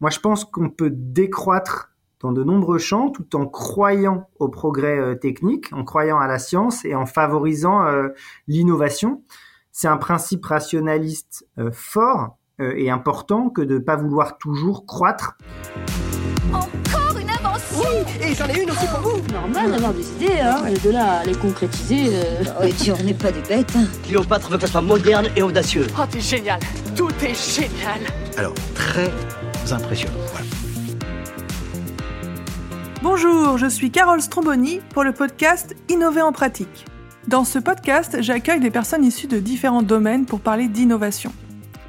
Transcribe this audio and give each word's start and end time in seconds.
Moi, 0.00 0.10
je 0.10 0.20
pense 0.20 0.44
qu'on 0.44 0.70
peut 0.70 0.90
décroître 0.92 1.90
dans 2.20 2.32
de 2.32 2.44
nombreux 2.44 2.78
champs 2.78 3.10
tout 3.10 3.34
en 3.36 3.46
croyant 3.46 4.28
au 4.38 4.48
progrès 4.48 4.96
euh, 4.98 5.14
technique, 5.16 5.72
en 5.72 5.84
croyant 5.84 6.18
à 6.18 6.26
la 6.28 6.38
science 6.38 6.84
et 6.84 6.94
en 6.94 7.06
favorisant 7.06 7.84
euh, 7.84 8.08
l'innovation. 8.46 9.22
C'est 9.72 9.88
un 9.88 9.96
principe 9.96 10.44
rationaliste 10.44 11.46
euh, 11.58 11.70
fort 11.72 12.36
et 12.60 12.90
important 12.90 13.50
que 13.50 13.62
de 13.62 13.74
ne 13.74 13.78
pas 13.78 13.94
vouloir 13.94 14.36
toujours 14.36 14.84
croître. 14.84 15.38
Encore 16.52 17.16
une 17.20 17.30
invention 17.30 17.78
Oui, 17.78 18.04
et 18.20 18.34
j'en 18.34 18.48
ai 18.48 18.64
une 18.64 18.70
aussi 18.72 18.86
pour 18.88 18.98
vous 19.12 19.32
Normal 19.32 19.70
d'avoir 19.70 19.94
des 19.94 20.10
idées, 20.16 20.40
hein, 20.40 20.66
et 20.66 20.76
de 20.76 20.90
là 20.90 21.20
à 21.20 21.24
les 21.24 21.36
concrétiser. 21.36 22.10
Oh, 22.60 22.64
et 22.64 22.70
puis 22.72 22.90
on 22.90 23.00
n'est 23.04 23.14
pas 23.14 23.30
des 23.30 23.42
bêtes. 23.42 23.76
hein. 23.76 23.84
Cléopâtre 24.02 24.50
veut 24.50 24.58
qu'elle 24.58 24.68
soit 24.68 24.80
moderne 24.80 25.26
et 25.36 25.42
audacieuse. 25.42 25.86
Oh, 25.96 26.02
t'es 26.10 26.18
génial 26.18 26.58
Tout 26.96 27.12
est 27.22 27.34
génial 27.54 28.00
Alors, 28.36 28.54
très 28.74 29.12
impressionnant. 29.72 30.14
Bonjour, 33.02 33.58
je 33.58 33.66
suis 33.66 33.90
Carole 33.90 34.20
Stromboni 34.20 34.80
pour 34.90 35.04
le 35.04 35.12
podcast 35.12 35.76
Innover 35.88 36.22
en 36.22 36.32
pratique. 36.32 36.86
Dans 37.26 37.44
ce 37.44 37.58
podcast, 37.58 38.18
j'accueille 38.20 38.60
des 38.60 38.70
personnes 38.70 39.04
issues 39.04 39.26
de 39.26 39.38
différents 39.38 39.82
domaines 39.82 40.26
pour 40.26 40.40
parler 40.40 40.68
d'innovation. 40.68 41.32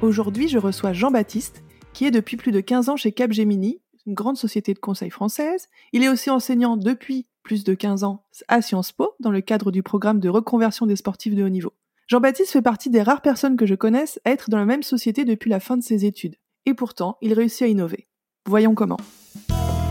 Aujourd'hui, 0.02 0.48
je 0.48 0.58
reçois 0.58 0.92
Jean-Baptiste, 0.92 1.62
qui 1.92 2.06
est 2.06 2.10
depuis 2.10 2.36
plus 2.36 2.52
de 2.52 2.60
15 2.60 2.88
ans 2.90 2.96
chez 2.96 3.12
Capgemini, 3.12 3.80
une 4.06 4.14
grande 4.14 4.36
société 4.36 4.74
de 4.74 4.78
conseil 4.78 5.10
française. 5.10 5.68
Il 5.92 6.02
est 6.02 6.08
aussi 6.08 6.30
enseignant 6.30 6.76
depuis 6.76 7.26
plus 7.42 7.64
de 7.64 7.74
15 7.74 8.04
ans 8.04 8.24
à 8.48 8.62
Sciences 8.62 8.92
Po, 8.92 9.14
dans 9.20 9.30
le 9.30 9.40
cadre 9.40 9.70
du 9.70 9.82
programme 9.82 10.20
de 10.20 10.28
reconversion 10.28 10.86
des 10.86 10.96
sportifs 10.96 11.34
de 11.34 11.44
haut 11.44 11.48
niveau. 11.48 11.72
Jean-Baptiste 12.06 12.50
fait 12.50 12.62
partie 12.62 12.90
des 12.90 13.02
rares 13.02 13.22
personnes 13.22 13.56
que 13.56 13.66
je 13.66 13.76
connaisse 13.76 14.20
à 14.24 14.32
être 14.32 14.50
dans 14.50 14.58
la 14.58 14.64
même 14.64 14.82
société 14.82 15.24
depuis 15.24 15.48
la 15.48 15.60
fin 15.60 15.76
de 15.76 15.82
ses 15.82 16.04
études. 16.04 16.34
Et 16.66 16.74
pourtant, 16.74 17.16
il 17.22 17.32
réussit 17.32 17.62
à 17.62 17.66
innover. 17.68 18.06
Voyons 18.46 18.74
comment. 18.74 18.98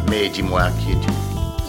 Mais 0.08 0.30
dis-moi, 0.30 0.70
qui 0.80 0.92
es-tu? 0.92 1.10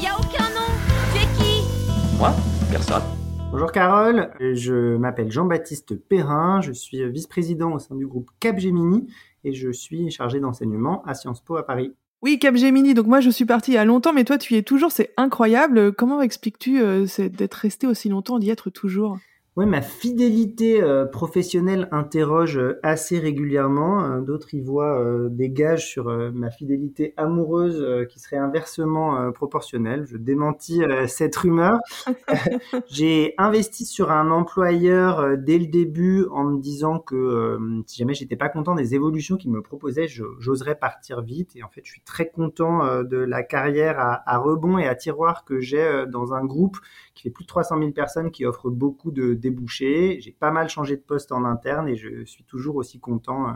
Y 0.02 0.06
a 0.06 0.14
aucun 0.14 0.44
nom 0.50 0.66
Tu 1.12 1.22
es 1.22 1.26
qui? 1.38 2.18
Moi? 2.18 2.30
Personne. 2.70 3.02
Bonjour 3.50 3.72
Carole, 3.72 4.30
je 4.38 4.96
m'appelle 4.96 5.32
Jean-Baptiste 5.32 5.96
Perrin, 5.96 6.60
je 6.60 6.70
suis 6.70 7.04
vice-président 7.10 7.72
au 7.72 7.78
sein 7.78 7.96
du 7.96 8.06
groupe 8.06 8.30
Capgemini 8.38 9.08
et 9.42 9.54
je 9.54 9.72
suis 9.72 10.10
chargé 10.10 10.38
d'enseignement 10.38 11.02
à 11.04 11.14
Sciences 11.14 11.40
Po 11.42 11.56
à 11.56 11.66
Paris. 11.66 11.92
Oui, 12.22 12.38
Capgemini. 12.38 12.92
Donc 12.92 13.06
moi, 13.06 13.20
je 13.20 13.30
suis 13.30 13.46
partie 13.46 13.72
il 13.72 13.74
y 13.74 13.78
a 13.78 13.86
longtemps, 13.86 14.12
mais 14.12 14.24
toi, 14.24 14.36
tu 14.36 14.52
y 14.52 14.58
es 14.58 14.62
toujours. 14.62 14.92
C'est 14.92 15.14
incroyable. 15.16 15.92
Comment 15.92 16.20
expliques-tu 16.20 16.80
euh, 16.82 17.06
c'est 17.06 17.30
d'être 17.30 17.54
resté 17.54 17.86
aussi 17.86 18.10
longtemps, 18.10 18.38
d'y 18.38 18.50
être 18.50 18.68
toujours? 18.68 19.18
Ouais, 19.60 19.66
ma 19.66 19.82
fidélité 19.82 20.82
euh, 20.82 21.04
professionnelle 21.04 21.86
interroge 21.92 22.56
euh, 22.56 22.80
assez 22.82 23.18
régulièrement. 23.18 24.02
Euh, 24.02 24.20
D'autres 24.22 24.54
y 24.54 24.62
voient 24.62 25.28
des 25.28 25.50
gages 25.50 25.86
sur 25.86 26.06
ma 26.32 26.50
fidélité 26.50 27.12
amoureuse 27.18 28.06
qui 28.08 28.20
serait 28.20 28.38
inversement 28.38 29.30
proportionnelle. 29.32 30.06
Je 30.06 30.16
démentis 30.16 30.80
cette 31.08 31.36
rumeur. 31.36 31.78
J'ai 32.88 33.34
investi 33.36 33.84
sur 33.84 34.10
un 34.10 34.30
employeur 34.30 35.36
dès 35.36 35.58
le 35.58 35.66
début 35.66 36.24
en 36.30 36.44
me 36.44 36.60
disant 36.60 36.98
que 36.98 37.58
si 37.86 37.98
jamais 37.98 38.14
j'étais 38.14 38.36
pas 38.36 38.48
content 38.48 38.74
des 38.74 38.94
évolutions 38.94 39.36
qu'il 39.36 39.50
me 39.50 39.62
proposait, 39.62 40.06
j'oserais 40.06 40.76
partir 40.76 41.22
vite. 41.22 41.56
Et 41.56 41.62
en 41.62 41.68
fait, 41.68 41.82
je 41.84 41.90
suis 41.90 42.02
très 42.02 42.28
content 42.28 43.02
de 43.02 43.16
la 43.16 43.42
carrière 43.42 43.98
à, 43.98 44.22
à 44.30 44.38
rebond 44.38 44.78
et 44.78 44.86
à 44.86 44.94
tiroir 44.94 45.44
que 45.44 45.60
j'ai 45.60 46.04
dans 46.08 46.34
un 46.34 46.44
groupe 46.44 46.76
qui 47.20 47.28
fait 47.28 47.30
plus 47.30 47.44
de 47.44 47.48
300 47.48 47.78
000 47.78 47.90
personnes, 47.90 48.30
qui 48.30 48.46
offre 48.46 48.70
beaucoup 48.70 49.10
de 49.10 49.34
débouchés. 49.34 50.18
J'ai 50.20 50.32
pas 50.32 50.50
mal 50.50 50.70
changé 50.70 50.96
de 50.96 51.02
poste 51.02 51.32
en 51.32 51.44
interne 51.44 51.86
et 51.86 51.96
je 51.96 52.24
suis 52.24 52.44
toujours 52.44 52.76
aussi 52.76 52.98
content 52.98 53.48
euh, 53.48 53.52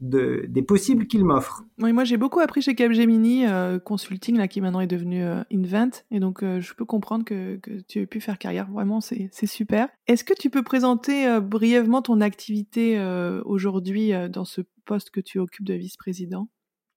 de, 0.00 0.44
des 0.48 0.62
possibles 0.62 1.06
qu'il 1.06 1.24
m'offre. 1.24 1.62
Oui, 1.80 1.92
moi, 1.92 2.02
j'ai 2.02 2.16
beaucoup 2.16 2.40
appris 2.40 2.60
chez 2.60 2.74
Capgemini 2.74 3.46
euh, 3.46 3.78
Consulting, 3.78 4.36
là, 4.36 4.48
qui 4.48 4.60
maintenant 4.60 4.80
est 4.80 4.88
devenu 4.88 5.22
euh, 5.22 5.44
Invent. 5.52 6.02
Et 6.10 6.18
donc, 6.18 6.42
je 6.42 6.74
peux 6.74 6.84
comprendre 6.84 7.24
que, 7.24 7.60
tu 7.86 8.00
aies 8.00 8.06
pu 8.06 8.20
faire 8.20 8.38
carrière. 8.38 8.68
Vraiment, 8.68 9.00
c'est 9.00 9.30
super. 9.46 9.88
Est-ce 10.08 10.24
que 10.24 10.34
tu 10.34 10.50
peux 10.50 10.64
présenter 10.64 11.40
brièvement 11.40 12.02
ton 12.02 12.20
activité 12.20 13.00
aujourd'hui 13.44 14.12
dans 14.28 14.44
ce 14.44 14.62
poste 14.84 15.10
que 15.10 15.20
tu 15.20 15.38
occupes 15.38 15.66
de 15.66 15.74
vice-président? 15.74 16.48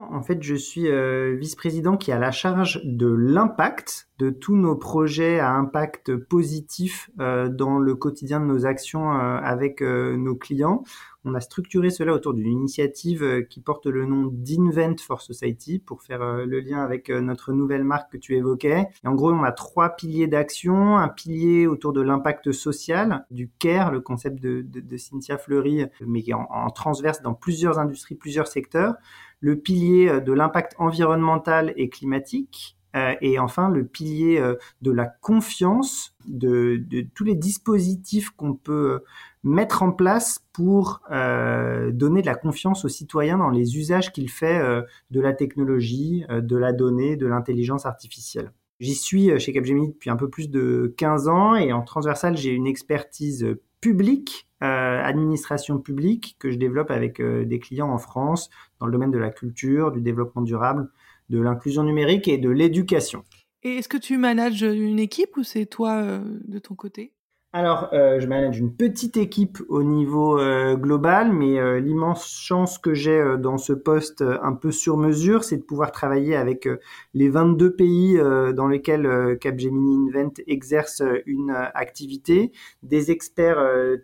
En 0.09 0.23
fait, 0.23 0.41
je 0.41 0.55
suis 0.55 0.87
euh, 0.87 1.35
vice-président 1.39 1.95
qui 1.95 2.11
a 2.11 2.17
la 2.17 2.31
charge 2.31 2.81
de 2.83 3.07
l'impact 3.07 4.09
de 4.17 4.31
tous 4.31 4.55
nos 4.55 4.75
projets 4.75 5.39
à 5.39 5.51
impact 5.51 6.15
positif 6.15 7.11
euh, 7.19 7.49
dans 7.49 7.77
le 7.77 7.93
quotidien 7.93 8.39
de 8.39 8.45
nos 8.45 8.65
actions 8.65 9.11
euh, 9.11 9.37
avec 9.37 9.81
euh, 9.81 10.17
nos 10.17 10.35
clients. 10.35 10.83
On 11.23 11.35
a 11.35 11.39
structuré 11.39 11.91
cela 11.91 12.13
autour 12.13 12.33
d'une 12.33 12.51
initiative 12.51 13.21
euh, 13.21 13.41
qui 13.43 13.59
porte 13.59 13.85
le 13.85 14.07
nom 14.07 14.31
d'Invent 14.31 14.99
for 14.99 15.21
Society 15.21 15.77
pour 15.77 16.01
faire 16.01 16.23
euh, 16.23 16.45
le 16.45 16.59
lien 16.61 16.79
avec 16.79 17.11
euh, 17.11 17.21
notre 17.21 17.53
nouvelle 17.53 17.83
marque 17.83 18.13
que 18.13 18.17
tu 18.17 18.35
évoquais. 18.35 18.87
En 19.05 19.13
gros, 19.13 19.31
on 19.31 19.43
a 19.43 19.51
trois 19.51 19.89
piliers 19.89 20.25
d'action. 20.25 20.97
Un 20.97 21.09
pilier 21.09 21.67
autour 21.67 21.93
de 21.93 22.01
l'impact 22.01 22.51
social, 22.51 23.27
du 23.29 23.51
CARE, 23.59 23.91
le 23.91 24.01
concept 24.01 24.39
de, 24.41 24.97
Cynthia 24.97 25.37
Fleury, 25.37 25.85
mais 26.05 26.23
qui 26.23 26.33
en, 26.33 26.69
transverse 26.73 27.21
dans 27.21 27.35
plusieurs 27.35 27.77
industries, 27.77 28.15
plusieurs 28.15 28.47
secteurs 28.47 28.95
le 29.43 29.55
pilier 29.59 30.21
de 30.21 30.33
l'impact 30.33 30.75
environnemental 30.77 31.73
et 31.75 31.89
climatique, 31.89 32.77
et 33.21 33.39
enfin 33.39 33.69
le 33.69 33.85
pilier 33.85 34.39
de 34.83 34.91
la 34.91 35.05
confiance, 35.05 36.15
de, 36.27 36.83
tous 37.15 37.23
les 37.23 37.33
dispositifs 37.33 38.29
qu'on 38.29 38.53
peut 38.53 39.01
mettre 39.43 39.83
en 39.83 39.91
place 39.91 40.39
pour 40.53 41.01
euh, 41.11 41.91
donner 41.91 42.21
de 42.21 42.27
la 42.27 42.35
confiance 42.35 42.85
aux 42.85 42.89
citoyens 42.89 43.37
dans 43.37 43.49
les 43.49 43.77
usages 43.77 44.11
qu'il 44.11 44.29
fait 44.29 44.59
euh, 44.59 44.81
de 45.09 45.19
la 45.19 45.33
technologie, 45.33 46.25
euh, 46.29 46.41
de 46.41 46.57
la 46.57 46.73
donnée, 46.73 47.15
de 47.15 47.27
l'intelligence 47.27 47.85
artificielle. 47.85 48.51
J'y 48.79 48.95
suis 48.95 49.39
chez 49.39 49.53
Capgemini 49.53 49.89
depuis 49.89 50.09
un 50.09 50.15
peu 50.15 50.27
plus 50.27 50.49
de 50.49 50.93
15 50.97 51.27
ans 51.27 51.55
et 51.55 51.71
en 51.71 51.83
transversal, 51.83 52.35
j'ai 52.35 52.49
une 52.49 52.65
expertise 52.65 53.55
publique, 53.79 54.47
administration 54.59 55.77
publique, 55.77 56.35
que 56.39 56.49
je 56.49 56.57
développe 56.57 56.89
avec 56.89 57.21
des 57.21 57.59
clients 57.59 57.91
en 57.91 57.99
France 57.99 58.49
dans 58.79 58.87
le 58.87 58.91
domaine 58.91 59.11
de 59.11 59.19
la 59.19 59.29
culture, 59.29 59.91
du 59.91 60.01
développement 60.01 60.41
durable, 60.41 60.89
de 61.29 61.39
l'inclusion 61.39 61.83
numérique 61.83 62.27
et 62.27 62.39
de 62.39 62.49
l'éducation. 62.49 63.23
Et 63.61 63.75
est-ce 63.75 63.87
que 63.87 63.97
tu 63.97 64.17
manages 64.17 64.63
une 64.63 64.97
équipe 64.97 65.37
ou 65.37 65.43
c'est 65.43 65.67
toi 65.67 66.19
de 66.47 66.57
ton 66.57 66.73
côté? 66.73 67.13
Alors, 67.53 67.89
euh, 67.91 68.21
je 68.21 68.27
manage 68.27 68.59
une 68.59 68.73
petite 68.73 69.17
équipe 69.17 69.57
au 69.67 69.83
niveau 69.83 70.39
euh, 70.39 70.77
global, 70.77 71.33
mais 71.33 71.59
euh, 71.59 71.81
l'immense 71.81 72.25
chance 72.25 72.77
que 72.77 72.93
j'ai 72.93 73.11
euh, 73.11 73.35
dans 73.35 73.57
ce 73.57 73.73
poste 73.73 74.21
un 74.21 74.53
peu 74.53 74.71
sur 74.71 74.95
mesure, 74.95 75.43
c'est 75.43 75.57
de 75.57 75.61
pouvoir 75.61 75.91
travailler 75.91 76.37
avec 76.37 76.69
les 77.13 77.27
22 77.27 77.75
pays 77.75 78.17
dans 78.55 78.67
lesquels 78.67 79.37
Capgemini 79.41 80.11
Invent 80.15 80.41
exerce 80.47 81.03
une 81.25 81.51
activité, 81.73 82.53
des 82.83 83.11
experts 83.11 83.61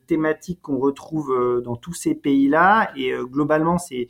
thématiques 0.08 0.62
qu'on 0.62 0.78
retrouve 0.78 1.62
dans 1.64 1.78
tous 1.78 1.94
ces 1.94 2.16
pays-là, 2.16 2.92
et 2.98 3.14
globalement, 3.32 3.78
c'est 3.78 4.10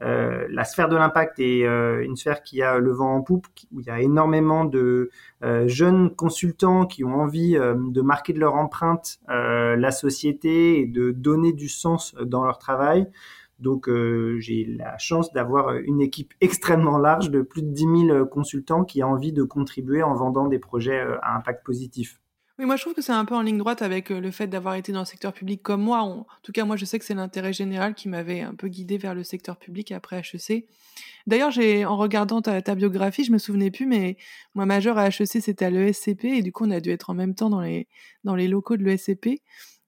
euh, 0.00 0.46
la 0.50 0.64
sphère 0.64 0.88
de 0.88 0.96
l'impact 0.96 1.40
est 1.40 1.64
euh, 1.64 2.04
une 2.04 2.16
sphère 2.16 2.42
qui 2.42 2.62
a 2.62 2.78
le 2.78 2.92
vent 2.92 3.16
en 3.16 3.22
poupe, 3.22 3.46
où 3.72 3.80
il 3.80 3.86
y 3.86 3.90
a 3.90 4.00
énormément 4.00 4.64
de 4.64 5.10
euh, 5.42 5.66
jeunes 5.66 6.14
consultants 6.14 6.86
qui 6.86 7.04
ont 7.04 7.14
envie 7.20 7.54
de 7.54 8.00
marquer 8.00 8.32
de 8.32 8.40
leur 8.40 8.54
empreinte 8.54 9.18
la 9.28 9.90
société 9.90 10.80
et 10.80 10.86
de 10.86 11.10
donner 11.10 11.52
du 11.52 11.68
sens 11.68 12.14
dans 12.14 12.44
leur 12.44 12.58
travail. 12.58 13.08
Donc 13.58 13.90
j'ai 14.38 14.64
la 14.64 14.96
chance 14.98 15.32
d'avoir 15.32 15.74
une 15.74 16.00
équipe 16.00 16.32
extrêmement 16.40 16.98
large 16.98 17.30
de 17.30 17.42
plus 17.42 17.62
de 17.62 17.70
10 17.70 18.06
000 18.06 18.26
consultants 18.26 18.84
qui 18.84 19.02
a 19.02 19.08
envie 19.08 19.32
de 19.32 19.42
contribuer 19.42 20.02
en 20.02 20.14
vendant 20.14 20.46
des 20.46 20.58
projets 20.58 21.00
à 21.22 21.36
impact 21.36 21.64
positif. 21.64 22.20
Oui, 22.58 22.64
moi 22.66 22.74
je 22.74 22.82
trouve 22.82 22.94
que 22.94 23.02
c'est 23.02 23.12
un 23.12 23.24
peu 23.24 23.36
en 23.36 23.42
ligne 23.42 23.56
droite 23.58 23.82
avec 23.82 24.10
euh, 24.10 24.20
le 24.20 24.32
fait 24.32 24.48
d'avoir 24.48 24.74
été 24.74 24.90
dans 24.90 24.98
le 25.00 25.04
secteur 25.04 25.32
public 25.32 25.62
comme 25.62 25.80
moi. 25.80 26.00
En 26.00 26.26
tout 26.42 26.50
cas, 26.50 26.64
moi 26.64 26.76
je 26.76 26.84
sais 26.84 26.98
que 26.98 27.04
c'est 27.04 27.14
l'intérêt 27.14 27.52
général 27.52 27.94
qui 27.94 28.08
m'avait 28.08 28.40
un 28.40 28.54
peu 28.54 28.66
guidé 28.66 28.98
vers 28.98 29.14
le 29.14 29.22
secteur 29.22 29.56
public 29.58 29.92
après 29.92 30.20
HEC. 30.20 30.66
D'ailleurs, 31.28 31.52
j'ai 31.52 31.84
en 31.84 31.96
regardant 31.96 32.42
ta, 32.42 32.74
biographie, 32.74 33.22
je 33.22 33.30
me 33.30 33.38
souvenais 33.38 33.70
plus, 33.70 33.86
mais 33.86 34.16
moi 34.56 34.66
majeur 34.66 34.98
à 34.98 35.06
HEC 35.08 35.40
c'était 35.40 35.66
à 35.66 35.70
l'ESCP 35.70 36.24
et 36.24 36.42
du 36.42 36.50
coup 36.50 36.64
on 36.66 36.70
a 36.72 36.80
dû 36.80 36.90
être 36.90 37.10
en 37.10 37.14
même 37.14 37.36
temps 37.36 37.48
dans 37.50 37.60
les 37.60 37.86
dans 38.24 38.34
les 38.34 38.48
locaux 38.48 38.76
de 38.76 38.82
l'ESCP 38.82 39.40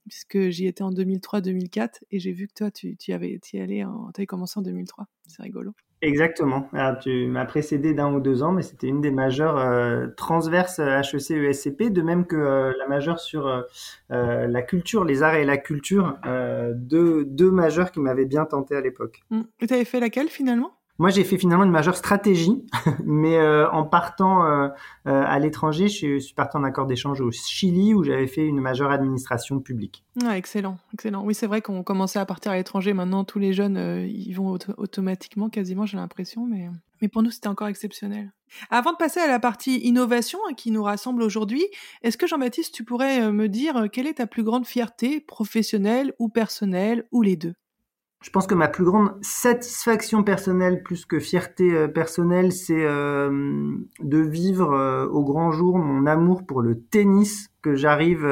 puisque 0.08 0.50
j'y 0.50 0.66
étais 0.66 0.82
en 0.82 0.92
2003-2004 0.92 2.04
et 2.12 2.20
j'ai 2.20 2.32
vu 2.32 2.46
que 2.46 2.54
toi 2.54 2.70
tu, 2.70 2.96
tu 2.96 3.12
avais 3.12 3.40
y 3.52 3.58
allais, 3.60 3.84
en- 3.84 4.12
t'avais 4.12 4.26
commencé 4.26 4.58
en 4.58 4.62
2003. 4.62 5.06
C'est 5.26 5.42
rigolo. 5.42 5.72
Exactement. 6.02 6.68
Tu 7.02 7.26
m'as 7.26 7.44
précédé 7.44 7.92
d'un 7.92 8.12
ou 8.14 8.20
deux 8.20 8.42
ans, 8.42 8.52
mais 8.52 8.62
c'était 8.62 8.86
une 8.86 9.02
des 9.02 9.10
majeures 9.10 9.58
euh, 9.58 10.06
transverses 10.16 10.78
HEC 10.78 11.30
ESCP, 11.30 11.90
de 11.90 12.00
même 12.00 12.26
que 12.26 12.36
euh, 12.36 12.72
la 12.78 12.86
majeure 12.86 13.20
sur 13.20 13.46
euh, 13.46 13.62
euh, 14.10 14.46
la 14.46 14.62
culture, 14.62 15.04
les 15.04 15.22
arts 15.22 15.34
et 15.34 15.44
la 15.44 15.58
culture, 15.58 16.16
euh, 16.24 16.72
deux, 16.74 17.24
deux 17.26 17.50
majeures 17.50 17.90
qui 17.90 18.00
m'avaient 18.00 18.24
bien 18.24 18.46
tenté 18.46 18.74
à 18.76 18.80
l'époque. 18.80 19.20
Mm. 19.30 19.42
Et 19.60 19.66
t'avais 19.66 19.84
fait 19.84 20.00
laquelle 20.00 20.28
finalement? 20.28 20.72
Moi, 21.00 21.08
j'ai 21.08 21.24
fait 21.24 21.38
finalement 21.38 21.64
une 21.64 21.70
majeure 21.70 21.96
stratégie, 21.96 22.62
mais 23.06 23.38
euh, 23.38 23.70
en 23.70 23.84
partant 23.84 24.44
euh, 24.44 24.68
euh, 25.06 25.24
à 25.26 25.38
l'étranger, 25.38 25.88
je 25.88 26.18
suis 26.18 26.34
parti 26.34 26.58
en 26.58 26.62
accord 26.62 26.84
d'échange 26.84 27.22
au 27.22 27.30
Chili 27.30 27.94
où 27.94 28.04
j'avais 28.04 28.26
fait 28.26 28.44
une 28.44 28.60
majeure 28.60 28.90
administration 28.90 29.60
publique. 29.60 30.04
Excellent, 30.30 30.76
excellent. 30.92 31.24
Oui, 31.24 31.34
c'est 31.34 31.46
vrai 31.46 31.62
qu'on 31.62 31.82
commençait 31.82 32.18
à 32.18 32.26
partir 32.26 32.52
à 32.52 32.56
l'étranger. 32.56 32.92
Maintenant, 32.92 33.24
tous 33.24 33.38
les 33.38 33.54
jeunes, 33.54 33.78
ils 34.10 34.34
vont 34.34 34.58
automatiquement, 34.76 35.48
quasiment, 35.48 35.86
j'ai 35.86 35.96
l'impression, 35.96 36.44
mais, 36.44 36.68
mais 37.00 37.08
pour 37.08 37.22
nous, 37.22 37.30
c'était 37.30 37.48
encore 37.48 37.68
exceptionnel. 37.68 38.30
Avant 38.68 38.92
de 38.92 38.98
passer 38.98 39.20
à 39.20 39.26
la 39.26 39.40
partie 39.40 39.78
innovation 39.78 40.38
hein, 40.50 40.52
qui 40.54 40.70
nous 40.70 40.82
rassemble 40.82 41.22
aujourd'hui, 41.22 41.64
est-ce 42.02 42.18
que 42.18 42.26
Jean-Baptiste, 42.26 42.74
tu 42.74 42.84
pourrais 42.84 43.32
me 43.32 43.48
dire 43.48 43.86
quelle 43.90 44.06
est 44.06 44.18
ta 44.18 44.26
plus 44.26 44.42
grande 44.42 44.66
fierté 44.66 45.22
professionnelle 45.22 46.12
ou 46.18 46.28
personnelle 46.28 47.06
ou 47.10 47.22
les 47.22 47.36
deux? 47.36 47.54
Je 48.22 48.30
pense 48.30 48.46
que 48.46 48.54
ma 48.54 48.68
plus 48.68 48.84
grande 48.84 49.12
satisfaction 49.22 50.22
personnelle, 50.22 50.82
plus 50.82 51.06
que 51.06 51.18
fierté 51.18 51.74
euh, 51.74 51.88
personnelle, 51.88 52.52
c'est 52.52 52.84
euh, 52.84 53.76
de 54.00 54.18
vivre 54.18 54.72
euh, 54.72 55.06
au 55.06 55.24
grand 55.24 55.52
jour 55.52 55.78
mon 55.78 56.06
amour 56.06 56.44
pour 56.44 56.60
le 56.60 56.80
tennis 56.80 57.49
que 57.62 57.74
j'arrive 57.74 58.26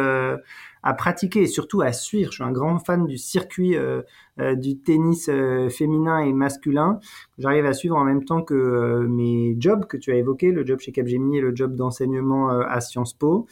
à 0.82 0.94
pratiquer 0.94 1.42
et 1.42 1.46
surtout 1.46 1.82
à 1.82 1.92
suivre. 1.92 2.30
Je 2.30 2.36
suis 2.36 2.44
un 2.44 2.52
grand 2.52 2.78
fan 2.78 3.06
du 3.06 3.18
circuit 3.18 3.76
euh, 3.76 4.02
euh, 4.40 4.54
du 4.54 4.78
tennis 4.78 5.28
euh, 5.28 5.68
féminin 5.68 6.20
et 6.20 6.32
masculin. 6.32 7.00
J'arrive 7.38 7.66
à 7.66 7.72
suivre 7.72 7.96
en 7.96 8.04
même 8.04 8.24
temps 8.24 8.42
que 8.42 9.06
mes 9.08 9.56
jobs 9.58 9.86
que 9.86 9.96
tu 9.96 10.12
as 10.12 10.16
évoqués, 10.16 10.52
le 10.52 10.64
job 10.64 10.78
chez 10.80 10.92
Capgemini 10.92 11.38
et 11.38 11.40
le 11.40 11.54
job 11.54 11.74
d'enseignement 11.74 12.48
à 12.48 12.80
Sciences 12.80 13.14
Po. 13.14 13.46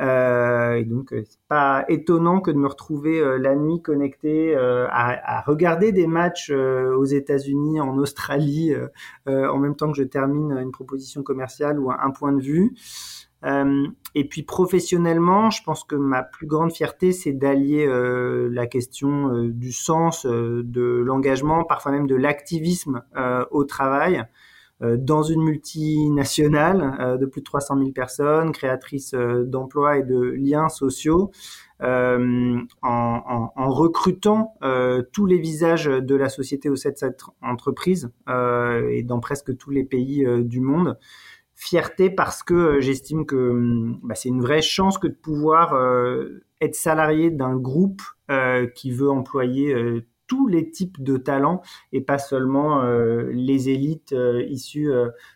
et 0.00 0.84
donc, 0.86 1.08
c'est 1.10 1.40
pas 1.48 1.84
étonnant 1.88 2.40
que 2.40 2.50
de 2.50 2.56
me 2.56 2.68
retrouver 2.68 3.38
la 3.38 3.54
nuit 3.54 3.80
connecté 3.82 4.56
à, 4.56 4.88
à, 4.90 5.40
regarder 5.42 5.92
des 5.92 6.06
matchs 6.06 6.50
aux 6.50 7.04
États-Unis, 7.04 7.80
en 7.80 7.96
Australie, 7.98 8.74
en 9.26 9.58
même 9.58 9.76
temps 9.76 9.90
que 9.90 9.98
je 9.98 10.04
termine 10.04 10.52
une 10.52 10.72
proposition 10.72 11.22
commerciale 11.22 11.78
ou 11.78 11.90
un 11.90 12.10
point 12.10 12.32
de 12.32 12.40
vue. 12.40 12.74
Euh, 13.44 13.86
et 14.14 14.24
puis 14.26 14.42
professionnellement, 14.42 15.50
je 15.50 15.62
pense 15.62 15.84
que 15.84 15.94
ma 15.94 16.22
plus 16.22 16.46
grande 16.46 16.72
fierté, 16.72 17.12
c'est 17.12 17.32
d'allier 17.32 17.86
euh, 17.86 18.48
la 18.50 18.66
question 18.66 19.32
euh, 19.32 19.48
du 19.48 19.72
sens, 19.72 20.26
de 20.26 21.02
l'engagement, 21.04 21.64
parfois 21.64 21.92
même 21.92 22.06
de 22.06 22.16
l'activisme 22.16 23.02
au 23.50 23.64
travail 23.64 24.24
dans 24.80 25.24
une 25.24 25.42
multinationale 25.42 27.18
de 27.18 27.26
plus 27.26 27.40
de 27.40 27.44
300 27.44 27.78
000 27.78 27.90
personnes, 27.90 28.52
créatrice 28.52 29.12
d'emplois 29.12 29.98
et 29.98 30.04
de 30.04 30.20
liens 30.20 30.68
sociaux, 30.68 31.32
en, 31.80 32.60
en, 32.82 33.52
en, 33.56 33.70
recrutant 33.70 34.54
tous 35.12 35.26
les 35.26 35.38
visages 35.38 35.86
de 35.86 36.14
la 36.14 36.28
société 36.28 36.68
au 36.70 36.76
sein 36.76 36.90
de 36.90 36.96
cette 36.96 37.22
entreprise 37.42 38.12
et 38.28 39.02
dans 39.02 39.18
presque 39.18 39.56
tous 39.56 39.70
les 39.70 39.84
pays 39.84 40.24
du 40.44 40.60
monde 40.60 40.96
fierté 41.58 42.08
parce 42.08 42.44
que 42.44 42.54
euh, 42.54 42.80
j'estime 42.80 43.26
que 43.26 43.50
hum, 43.50 43.98
bah, 44.04 44.14
c'est 44.14 44.28
une 44.28 44.40
vraie 44.40 44.62
chance 44.62 44.96
que 44.96 45.08
de 45.08 45.14
pouvoir 45.14 45.74
euh, 45.74 46.44
être 46.60 46.76
salarié 46.76 47.30
d'un 47.30 47.56
groupe 47.56 48.00
euh, 48.30 48.68
qui 48.68 48.92
veut 48.92 49.10
employer 49.10 49.74
tous 50.28 50.46
les 50.46 50.70
types 50.70 51.02
de 51.02 51.16
talents 51.16 51.62
et 51.92 52.00
pas 52.00 52.18
seulement 52.18 52.82
les 52.82 53.70
élites 53.70 54.14
issues 54.48 54.90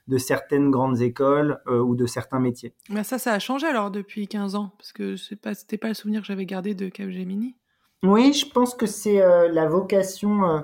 de 0.07 0.19
certaines 0.19 0.71
grandes 0.71 1.01
écoles 1.01 1.61
ou 1.67 1.95
de 1.95 2.05
certains 2.05 2.41
métiers. 2.41 2.75
Mais 2.91 3.03
ça, 3.03 3.19
ça 3.19 3.33
a 3.33 3.39
changé 3.39 3.67
alors 3.67 3.91
depuis 3.91 4.29
15 4.29 4.55
ans 4.55 4.75
parce 4.77 4.93
que 4.93 5.17
ce 5.17 5.35
n'était 5.35 5.79
pas 5.79 5.89
le 5.89 5.95
souvenir 5.95 6.21
que 6.21 6.27
j'avais 6.27 6.45
gardé 6.45 6.75
de 6.75 6.91
Capgemini. 6.91 7.57
Oui, 8.03 8.35
je 8.35 8.47
pense 8.47 8.75
que 8.75 8.85
c'est 8.85 9.21
la 9.49 9.67
vocation 9.67 10.63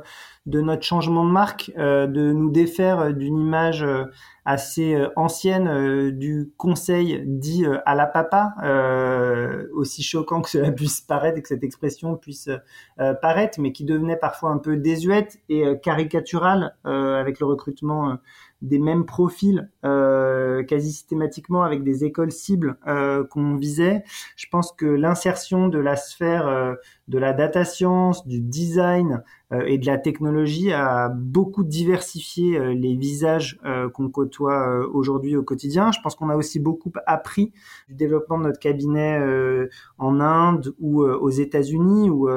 de 0.49 0.61
notre 0.61 0.83
changement 0.83 1.25
de 1.25 1.31
marque, 1.31 1.71
de 1.77 2.33
nous 2.33 2.51
défaire 2.51 3.15
d'une 3.15 3.39
image 3.39 3.85
assez 4.49 4.95
euh, 4.95 5.11
ancienne 5.15 5.69
euh, 5.69 6.11
du 6.11 6.51
conseil 6.57 7.23
dit 7.27 7.67
euh, 7.67 7.81
à 7.85 7.95
la 7.95 8.07
papa, 8.07 8.55
aussi 9.75 10.03
choquant 10.03 10.41
que 10.41 10.49
cela 10.49 10.73
puisse 10.73 11.03
paraître 11.03 11.39
et 11.39 11.43
que 11.43 11.49
cette 11.49 11.65
expression 11.65 12.17
puisse 12.17 12.49
paraître, 13.21 13.61
mais 13.61 13.73
qui 13.73 13.85
devenait 13.85 14.17
parfois 14.17 14.51
un 14.51 14.59
peu 14.59 14.77
désuète 14.77 15.39
et 15.49 15.65
caricaturale 15.83 16.75
avec 16.85 17.41
le 17.41 17.47
recrutement 17.47 18.19
des 18.63 18.79
mêmes 18.79 19.07
profils 19.07 19.71
euh, 19.85 20.65
quasi 20.65 20.93
systématiquement 20.93 21.63
avec 21.63 21.85
des 21.85 22.05
écoles 22.05 22.33
cibles 22.33 22.77
euh, 22.87 23.25
qu'on 23.25 23.57
visait. 23.57 24.03
Je 24.37 24.47
pense 24.51 24.73
que 24.73 24.87
l'insertion 24.87 25.69
de 25.69 25.79
la 25.79 25.97
sphère 25.97 26.49
euh, 26.49 26.75
de 27.07 27.19
la 27.19 27.33
data 27.33 27.65
science, 27.65 28.27
du 28.27 28.41
design 28.41 29.23
et 29.67 29.79
de 29.79 29.87
la 29.87 29.97
technologie 29.97 30.73
a 30.73 31.09
beaucoup 31.09 31.65
diversifié 31.65 32.75
les 32.75 32.95
visages 32.97 33.59
qu'on 33.95 34.11
côtoie 34.11 34.87
aujourd'hui 34.93 35.37
au 35.37 35.43
quotidien. 35.43 35.91
Je 35.91 36.01
pense 36.03 36.15
qu'on 36.15 36.29
a 36.29 36.37
aussi 36.37 36.61
beaucoup 36.61 36.93
appris 37.07 37.53
du 37.89 37.95
développement 37.95 38.39
de 38.39 38.43
notre 38.45 38.59
cabinet 38.59 39.19
en 39.97 40.21
Inde 40.21 40.75
ou 40.79 41.03
aux 41.03 41.31
États-Unis 41.31 42.11
où 42.11 42.29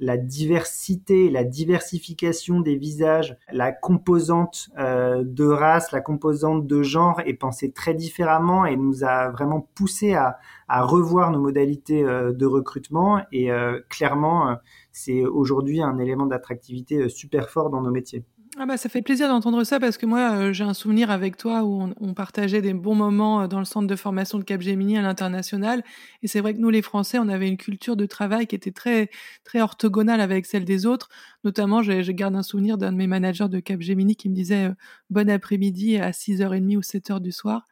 la 0.00 0.16
diversité, 0.16 1.30
la 1.30 1.44
diversification 1.44 2.60
des 2.60 2.76
visages, 2.76 3.36
la 3.52 3.72
composante 3.72 4.70
euh, 4.78 4.87
de 5.24 5.44
race, 5.44 5.92
la 5.92 6.00
composante 6.00 6.66
de 6.66 6.82
genre 6.82 7.20
est 7.24 7.34
pensée 7.34 7.72
très 7.72 7.94
différemment 7.94 8.64
et 8.66 8.76
nous 8.76 9.04
a 9.04 9.30
vraiment 9.30 9.68
poussé 9.74 10.14
à, 10.14 10.38
revoir 10.68 11.30
nos 11.30 11.40
modalités 11.40 12.04
euh, 12.04 12.32
de 12.32 12.46
recrutement. 12.46 13.20
Et 13.32 13.50
euh, 13.50 13.80
clairement, 13.88 14.56
c'est 14.92 15.24
aujourd'hui 15.24 15.82
un 15.82 15.98
élément 15.98 16.26
d'attractivité 16.26 17.08
super 17.08 17.50
fort 17.50 17.70
dans 17.70 17.82
nos 17.82 17.90
métiers. 17.90 18.24
Ah 18.60 18.66
bah 18.66 18.76
ça 18.76 18.88
fait 18.88 19.02
plaisir 19.02 19.28
d'entendre 19.28 19.62
ça 19.62 19.78
parce 19.78 19.96
que 19.98 20.04
moi 20.04 20.32
euh, 20.32 20.52
j'ai 20.52 20.64
un 20.64 20.74
souvenir 20.74 21.12
avec 21.12 21.36
toi 21.36 21.62
où 21.62 21.92
on, 22.00 22.12
partageait 22.12 22.60
des 22.60 22.74
bons 22.74 22.96
moments 22.96 23.42
euh, 23.42 23.46
dans 23.46 23.60
le 23.60 23.64
centre 23.64 23.86
de 23.86 23.94
formation 23.94 24.36
de 24.36 24.42
Capgemini 24.42 24.98
à 24.98 25.02
l'international. 25.02 25.84
Et 26.22 26.26
c'est 26.26 26.40
vrai 26.40 26.54
que 26.54 26.58
nous 26.58 26.70
les 26.70 26.82
Français 26.82 27.20
on 27.20 27.28
avait 27.28 27.46
une 27.46 27.56
culture 27.56 27.94
de 27.94 28.04
travail 28.04 28.48
qui 28.48 28.56
était 28.56 28.72
très 28.72 29.10
très 29.44 29.60
orthogonale 29.60 30.20
avec 30.20 30.44
celle 30.44 30.64
des 30.64 30.86
autres. 30.86 31.08
Notamment 31.44 31.82
je, 31.82 32.10
garde 32.10 32.34
un 32.34 32.42
souvenir 32.42 32.78
d'un 32.78 32.90
de 32.90 32.96
mes 32.96 33.06
managers 33.06 33.48
de 33.48 33.60
Capgemini 33.60 34.16
qui 34.16 34.28
me 34.28 34.34
disait 34.34 34.70
euh, 34.70 34.74
bon 35.08 35.30
après-midi 35.30 35.98
à 35.98 36.10
6h30 36.10 36.76
ou 36.78 36.80
7h 36.80 37.20
du 37.20 37.30
soir 37.30 37.68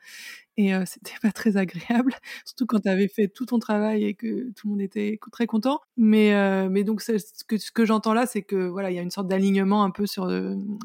et 0.56 0.72
c'était 0.86 1.18
pas 1.22 1.32
très 1.32 1.56
agréable, 1.56 2.14
surtout 2.44 2.66
quand 2.66 2.80
tu 2.80 2.88
avais 2.88 3.08
fait 3.08 3.28
tout 3.28 3.46
ton 3.46 3.58
travail 3.58 4.04
et 4.04 4.14
que 4.14 4.50
tout 4.52 4.66
le 4.66 4.70
monde 4.70 4.80
était 4.80 5.18
très 5.32 5.46
content. 5.46 5.80
Mais, 5.96 6.68
mais 6.68 6.84
donc, 6.84 7.02
ce 7.02 7.44
que, 7.46 7.58
ce 7.58 7.70
que 7.70 7.84
j'entends 7.84 8.14
là, 8.14 8.26
c'est 8.26 8.42
que 8.42 8.66
voilà, 8.66 8.90
il 8.90 8.94
y 8.94 8.98
a 8.98 9.02
une 9.02 9.10
sorte 9.10 9.28
d'alignement 9.28 9.84
un 9.84 9.90
peu 9.90 10.06
sur, 10.06 10.30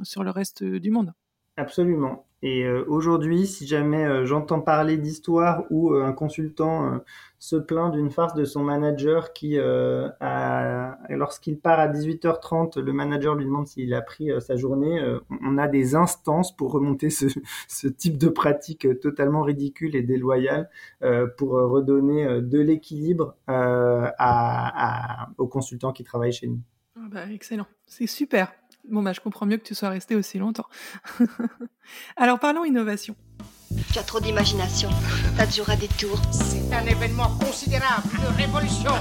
sur 0.03 0.23
le 0.23 0.29
reste 0.31 0.63
du 0.63 0.91
monde. 0.91 1.13
Absolument. 1.57 2.25
Et 2.43 2.63
euh, 2.63 2.83
aujourd'hui, 2.87 3.45
si 3.45 3.67
jamais 3.67 4.03
euh, 4.03 4.25
j'entends 4.25 4.61
parler 4.61 4.97
d'histoire 4.97 5.65
où 5.69 5.93
euh, 5.93 6.03
un 6.03 6.13
consultant 6.13 6.99
se 7.37 7.55
plaint 7.55 7.91
d'une 7.91 8.09
farce 8.09 8.33
de 8.33 8.45
son 8.45 8.63
manager 8.63 9.33
qui, 9.33 9.57
lorsqu'il 11.09 11.59
part 11.59 11.79
à 11.79 11.87
18h30, 11.87 12.79
le 12.79 12.93
manager 12.93 13.35
lui 13.35 13.45
demande 13.45 13.67
s'il 13.67 13.93
a 13.95 14.01
pris 14.01 14.29
sa 14.39 14.55
journée, 14.55 15.01
on 15.43 15.57
a 15.57 15.67
des 15.67 15.95
instances 15.95 16.55
pour 16.55 16.71
remonter 16.71 17.09
ce, 17.09 17.25
ce 17.67 17.87
type 17.87 18.19
de 18.19 18.29
pratique 18.29 18.87
totalement 18.99 19.41
ridicule 19.41 19.95
et 19.95 20.03
déloyale 20.03 20.69
pour 21.37 21.53
redonner 21.53 22.41
de 22.41 22.59
l'équilibre 22.59 23.35
à, 23.47 24.13
à, 24.19 25.29
aux 25.39 25.47
consultants 25.47 25.93
qui 25.93 26.03
travaillent 26.03 26.33
chez 26.33 26.47
nous. 26.47 26.59
Ah 26.95 27.07
bah, 27.09 27.25
excellent, 27.31 27.67
c'est 27.87 28.05
super. 28.05 28.53
Bon, 28.89 29.03
bah, 29.03 29.13
je 29.13 29.21
comprends 29.21 29.45
mieux 29.45 29.57
que 29.57 29.63
tu 29.63 29.75
sois 29.75 29.89
resté 29.89 30.15
aussi 30.15 30.37
longtemps. 30.39 30.67
Alors, 32.17 32.39
parlons 32.39 32.65
innovation. 32.65 33.15
Tu 33.93 33.99
as 33.99 34.03
trop 34.03 34.19
d'imagination. 34.19 34.89
Ça 35.37 35.45
te 35.45 35.53
jouera 35.53 35.75
des 35.75 35.87
tours. 35.87 36.21
C'est 36.31 36.73
un 36.73 36.85
événement 36.85 37.29
considérable, 37.39 38.07
une 38.17 38.35
révolution. 38.35 38.91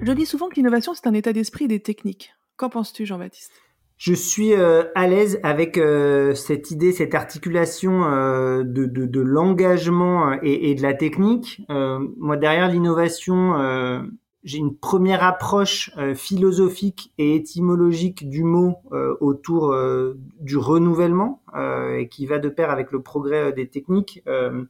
Je 0.00 0.12
dis 0.12 0.26
souvent 0.26 0.48
que 0.48 0.56
l'innovation, 0.56 0.94
c'est 0.94 1.06
un 1.06 1.14
état 1.14 1.32
d'esprit 1.32 1.68
des 1.68 1.80
techniques. 1.80 2.34
Qu'en 2.56 2.68
penses-tu, 2.68 3.06
Jean-Baptiste? 3.06 3.52
Je 3.96 4.12
suis 4.12 4.52
euh, 4.52 4.84
à 4.94 5.06
l'aise 5.06 5.38
avec 5.44 5.78
euh, 5.78 6.34
cette 6.34 6.72
idée, 6.72 6.92
cette 6.92 7.14
articulation 7.14 8.04
euh, 8.04 8.64
de, 8.64 8.86
de, 8.86 9.06
de 9.06 9.20
l'engagement 9.20 10.32
et, 10.42 10.70
et, 10.70 10.74
de 10.74 10.82
la 10.82 10.94
technique. 10.94 11.62
moi, 11.68 12.36
derrière 12.36 12.68
l'innovation, 12.68 13.54
j'ai 14.44 14.58
une 14.58 14.76
première 14.76 15.24
approche 15.24 15.90
euh, 15.96 16.14
philosophique 16.14 17.12
et 17.16 17.34
étymologique 17.34 18.28
du 18.28 18.44
mot 18.44 18.76
euh, 18.92 19.16
autour 19.20 19.72
euh, 19.72 20.18
du 20.40 20.58
renouvellement 20.58 21.40
et 21.96 22.08
qui 22.08 22.26
va 22.26 22.40
de 22.40 22.48
pair 22.48 22.70
avec 22.70 22.90
le 22.90 23.00
progrès 23.00 23.52
des 23.52 23.68
techniques. 23.68 24.24
je 24.26 24.66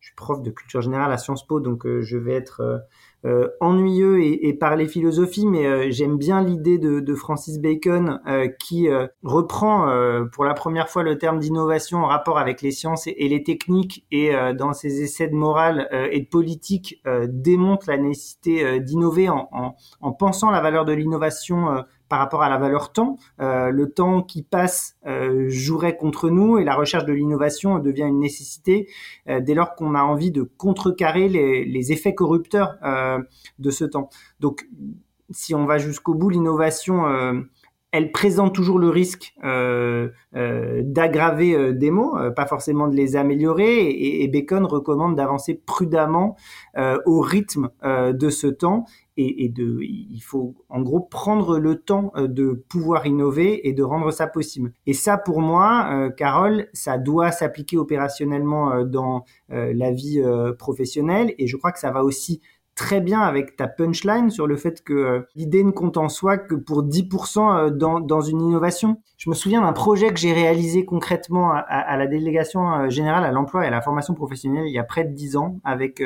suis 0.00 0.14
prof 0.16 0.42
de 0.42 0.50
culture 0.50 0.82
générale 0.82 1.12
à 1.12 1.18
Sciences 1.18 1.46
Po, 1.46 1.60
donc 1.60 1.86
je 1.86 2.18
vais 2.18 2.32
être 2.32 2.84
euh, 3.26 3.48
ennuyeux 3.60 4.20
et, 4.20 4.46
et, 4.46 4.54
parler 4.54 4.86
philosophie, 4.86 5.46
mais 5.46 5.66
euh, 5.66 5.86
j'aime 5.90 6.16
bien 6.16 6.44
l'idée 6.44 6.78
de, 6.78 7.00
de, 7.00 7.14
Francis 7.16 7.58
Bacon 7.58 8.20
euh, 8.28 8.46
qui 8.46 8.88
reprend 9.24 9.86
pour 10.32 10.44
la 10.44 10.54
première 10.54 10.88
fois 10.88 11.02
le 11.02 11.18
terme 11.18 11.40
d'innovation 11.40 11.98
en 11.98 12.06
rapport 12.06 12.38
avec 12.38 12.62
les 12.62 12.70
sciences 12.70 13.06
et, 13.08 13.28
les 13.28 13.42
techniques 13.42 14.06
et 14.12 14.30
dans 14.56 14.72
ses 14.72 15.02
essais 15.02 15.28
de 15.28 15.34
morale 15.34 15.88
et 16.12 16.20
de 16.20 16.26
politique 16.26 17.02
démontre 17.28 17.88
la 17.88 17.96
nécessité 17.96 18.80
d'innover 18.80 19.28
en, 19.28 19.48
en, 19.52 19.74
en, 20.00 20.12
pensant 20.12 20.50
la 20.50 20.60
valeur 20.60 20.84
de 20.84 20.92
l'innovation 20.92 21.84
par 22.08 22.18
rapport 22.18 22.42
à 22.42 22.48
la 22.48 22.58
valeur 22.58 22.92
temps. 22.92 23.16
Euh, 23.40 23.70
le 23.70 23.90
temps 23.90 24.22
qui 24.22 24.42
passe 24.42 24.96
euh, 25.06 25.48
jouerait 25.48 25.96
contre 25.96 26.30
nous 26.30 26.58
et 26.58 26.64
la 26.64 26.74
recherche 26.74 27.04
de 27.04 27.12
l'innovation 27.12 27.78
devient 27.78 28.02
une 28.04 28.20
nécessité 28.20 28.88
euh, 29.28 29.40
dès 29.40 29.54
lors 29.54 29.74
qu'on 29.74 29.94
a 29.94 30.02
envie 30.02 30.30
de 30.30 30.42
contrecarrer 30.42 31.28
les, 31.28 31.64
les 31.64 31.92
effets 31.92 32.14
corrupteurs 32.14 32.76
euh, 32.84 33.18
de 33.58 33.70
ce 33.70 33.84
temps. 33.84 34.10
Donc, 34.40 34.68
si 35.30 35.54
on 35.54 35.66
va 35.66 35.78
jusqu'au 35.78 36.14
bout, 36.14 36.30
l'innovation 36.30 37.06
euh, 37.08 37.40
elle 37.92 38.12
présente 38.12 38.54
toujours 38.54 38.78
le 38.78 38.90
risque 38.90 39.32
euh, 39.44 40.08
euh, 40.34 40.82
d'aggraver 40.84 41.54
euh, 41.54 41.72
des 41.72 41.90
mots, 41.90 42.16
pas 42.34 42.46
forcément 42.46 42.88
de 42.88 42.94
les 42.94 43.16
améliorer. 43.16 43.88
Et, 43.88 44.28
Bacon 44.28 44.66
recommande 44.66 45.16
d'avancer 45.16 45.54
prudemment 45.54 46.36
au 47.06 47.20
rythme 47.20 47.70
de 47.84 48.28
ce 48.28 48.48
temps. 48.48 48.84
Et, 49.16 49.50
il 49.56 50.20
faut 50.20 50.54
en 50.68 50.82
gros 50.82 51.00
prendre 51.00 51.58
le 51.58 51.76
temps 51.76 52.12
de 52.16 52.64
pouvoir 52.68 53.06
innover 53.06 53.66
et 53.68 53.72
de 53.72 53.82
rendre 53.82 54.10
ça 54.10 54.26
possible. 54.26 54.72
Et 54.86 54.92
ça, 54.92 55.16
pour 55.16 55.40
moi, 55.40 56.10
Carole, 56.16 56.68
ça 56.72 56.98
doit 56.98 57.30
s'appliquer 57.30 57.78
opérationnellement 57.78 58.84
dans 58.84 59.24
la 59.48 59.92
vie 59.92 60.22
professionnelle. 60.58 61.34
Et 61.38 61.46
je 61.46 61.56
crois 61.56 61.72
que 61.72 61.78
ça 61.78 61.92
va 61.92 62.02
aussi 62.02 62.42
très 62.76 63.00
bien 63.00 63.20
avec 63.20 63.56
ta 63.56 63.66
punchline 63.66 64.30
sur 64.30 64.46
le 64.46 64.54
fait 64.54 64.84
que 64.84 64.92
euh, 64.92 65.20
l'idée 65.34 65.64
ne 65.64 65.70
compte 65.70 65.96
en 65.96 66.10
soi 66.10 66.36
que 66.36 66.54
pour 66.54 66.84
10% 66.84 67.38
euh, 67.38 67.70
dans, 67.70 68.00
dans 68.00 68.20
une 68.20 68.42
innovation. 68.42 69.00
Je 69.16 69.30
me 69.30 69.34
souviens 69.34 69.62
d'un 69.62 69.72
projet 69.72 70.10
que 70.10 70.20
j'ai 70.20 70.34
réalisé 70.34 70.84
concrètement 70.84 71.52
à, 71.52 71.96
la 71.96 72.06
délégation 72.06 72.70
euh, 72.74 72.90
générale 72.90 73.24
à 73.24 73.32
l'emploi 73.32 73.64
et 73.64 73.68
à 73.68 73.70
la 73.70 73.80
formation 73.80 74.12
professionnelle 74.12 74.66
il 74.66 74.74
y 74.74 74.78
a 74.78 74.84
près 74.84 75.04
de 75.04 75.14
10 75.14 75.38
ans 75.38 75.58
avec 75.64 76.02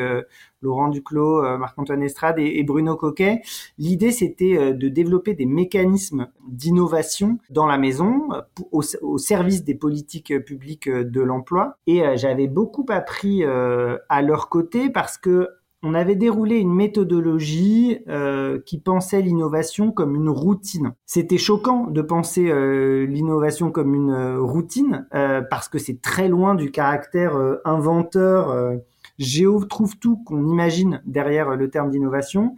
Laurent 0.62 0.88
Duclos, 0.88 1.58
Marc-Antoine 1.58 2.02
Estrade 2.02 2.38
et, 2.38 2.62
Bruno 2.62 2.94
Coquet. 2.94 3.42
L'idée, 3.78 4.12
c'était 4.12 4.72
de 4.74 4.88
développer 4.88 5.34
des 5.34 5.46
mécanismes 5.46 6.28
d'innovation 6.46 7.38
dans 7.50 7.66
la 7.66 7.78
maison 7.78 8.28
au, 8.70 9.18
service 9.18 9.64
des 9.64 9.74
politiques 9.74 10.38
publiques 10.44 10.88
de 10.88 11.20
l'emploi. 11.20 11.78
Et 11.86 12.02
j'avais 12.16 12.46
beaucoup 12.46 12.86
appris 12.90 13.42
à 13.44 14.22
leur 14.22 14.48
côté 14.48 14.90
parce 14.90 15.18
que 15.18 15.48
on 15.82 15.94
avait 15.94 16.14
déroulé 16.14 16.56
une 16.56 16.74
méthodologie 16.74 18.00
euh, 18.08 18.60
qui 18.66 18.78
pensait 18.78 19.22
l'innovation 19.22 19.92
comme 19.92 20.14
une 20.14 20.28
routine. 20.28 20.94
C'était 21.06 21.38
choquant 21.38 21.86
de 21.86 22.02
penser 22.02 22.50
euh, 22.50 23.06
l'innovation 23.06 23.70
comme 23.70 23.94
une 23.94 24.10
euh, 24.10 24.40
routine 24.40 25.06
euh, 25.14 25.40
parce 25.40 25.68
que 25.68 25.78
c'est 25.78 26.02
très 26.02 26.28
loin 26.28 26.54
du 26.54 26.70
caractère 26.70 27.36
euh, 27.36 27.56
inventeur. 27.64 28.78
Géo 29.18 29.64
trouve 29.64 29.98
tout 29.98 30.22
qu'on 30.24 30.46
imagine 30.46 31.02
derrière 31.06 31.56
le 31.56 31.68
terme 31.70 31.90
d'innovation. 31.90 32.56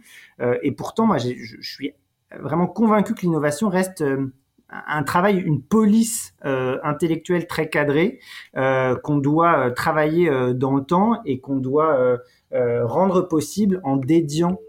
et 0.61 0.71
pourtant, 0.71 1.05
moi, 1.05 1.17
je, 1.17 1.33
je, 1.35 1.61
suis 1.61 1.91
vraiment 2.39 2.67
convaincu 2.67 3.13
que 3.13 3.21
l'innovation 3.21 3.67
reste 3.67 4.01
un 4.87 5.03
travail, 5.03 5.39
une 5.39 5.61
police 5.61 6.33
euh, 6.45 6.79
intellectuelle 6.83 7.47
très 7.47 7.69
cadrée 7.69 8.19
euh, 8.57 8.95
qu'on 8.95 9.17
doit 9.17 9.71
travailler 9.71 10.29
euh, 10.29 10.53
dans 10.53 10.75
le 10.75 10.83
temps 10.83 11.21
et 11.25 11.39
qu'on 11.39 11.57
doit 11.57 12.17
rendre 12.53 13.21
possible 13.27 13.81
en 13.83 13.97
dédiant 13.97 14.59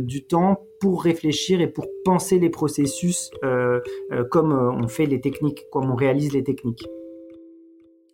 du 0.00 0.24
temps 0.24 0.60
pour 0.80 1.02
réfléchir 1.02 1.60
et 1.60 1.68
pour 1.68 1.86
penser 2.04 2.38
les 2.38 2.50
processus 2.50 3.30
comme 4.30 4.52
on 4.52 4.88
fait 4.88 5.06
les 5.06 5.20
techniques, 5.20 5.64
comme 5.70 5.90
on 5.90 5.96
réalise 5.96 6.32
les 6.32 6.44
techniques. 6.44 6.86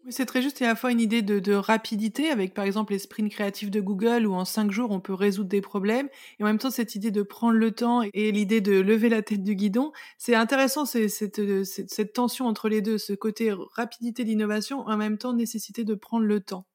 C'est 0.09 0.26
très 0.26 0.43
juste. 0.43 0.61
A 0.62 0.64
à 0.64 0.69
la 0.69 0.75
fois 0.75 0.91
une 0.91 1.00
idée 1.00 1.23
de, 1.23 1.55
rapidité 1.55 2.31
avec, 2.31 2.55
par 2.55 2.64
exemple, 2.64 2.93
les 2.93 2.99
sprints 2.99 3.31
créatifs 3.31 3.71
de 3.71 3.81
Google 3.81 4.26
où 4.26 4.35
en 4.35 4.45
cinq 4.45 4.73
jours 4.73 4.91
on 4.91 5.00
peut 5.00 5.14
résoudre 5.14 5.49
des 5.49 5.61
problèmes, 5.61 6.09
et 6.38 6.43
en 6.43 6.47
même 6.47 6.59
temps 6.59 6.71
cette 6.71 6.95
idée 6.97 7.11
de 7.11 7.23
prendre 7.23 7.57
le 7.57 7.71
temps 7.71 8.02
et 8.02 8.33
l'idée 8.33 8.61
de 8.61 8.81
lever 8.81 9.09
la 9.09 9.23
tête 9.23 9.45
du 9.45 9.55
guidon. 9.55 9.93
C'est 10.19 10.35
intéressant 10.35 10.87
cette, 10.87 11.11
cette, 11.64 12.12
tension 12.12 12.47
entre 12.47 12.69
les 12.69 12.83
deux, 12.83 12.99
ce 12.99 13.12
côté 13.12 13.52
rapidité 13.75 14.25
d'innovation, 14.25 14.81
en 14.81 14.97
même 14.97 15.19
temps 15.19 15.35
nécessité 15.35 15.85
de 15.85 15.95
prendre 15.95 16.26
le 16.26 16.41
temps. 16.41 16.67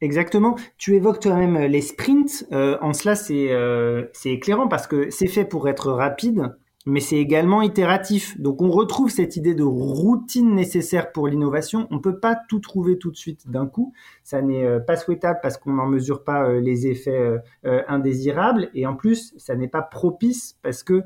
Exactement. 0.00 0.56
Tu 0.76 0.94
évoques 0.94 1.20
toi-même 1.20 1.58
les 1.58 1.80
sprints. 1.80 2.46
Euh, 2.52 2.76
en 2.82 2.92
cela, 2.92 3.14
c'est 3.14 3.52
euh, 3.52 4.06
éclairant 4.24 4.68
parce 4.68 4.86
que 4.86 5.10
c'est 5.10 5.26
fait 5.26 5.44
pour 5.44 5.68
être 5.68 5.90
rapide, 5.90 6.52
mais 6.86 7.00
c'est 7.00 7.16
également 7.16 7.62
itératif. 7.62 8.40
Donc 8.40 8.62
on 8.62 8.70
retrouve 8.70 9.10
cette 9.10 9.36
idée 9.36 9.54
de 9.54 9.64
routine 9.64 10.54
nécessaire 10.54 11.10
pour 11.10 11.26
l'innovation. 11.26 11.88
On 11.90 11.96
ne 11.96 12.00
peut 12.00 12.20
pas 12.20 12.38
tout 12.48 12.60
trouver 12.60 12.96
tout 12.96 13.10
de 13.10 13.16
suite 13.16 13.50
d'un 13.50 13.66
coup. 13.66 13.92
Ça 14.22 14.40
n'est 14.40 14.64
euh, 14.64 14.78
pas 14.78 14.96
souhaitable 14.96 15.40
parce 15.42 15.58
qu'on 15.58 15.72
n'en 15.72 15.86
mesure 15.86 16.22
pas 16.22 16.48
euh, 16.48 16.60
les 16.60 16.86
effets 16.86 17.38
euh, 17.64 17.82
indésirables. 17.88 18.70
Et 18.72 18.86
en 18.86 18.94
plus, 18.94 19.34
ça 19.36 19.56
n'est 19.56 19.68
pas 19.68 19.82
propice 19.82 20.56
parce 20.62 20.82
que 20.82 21.02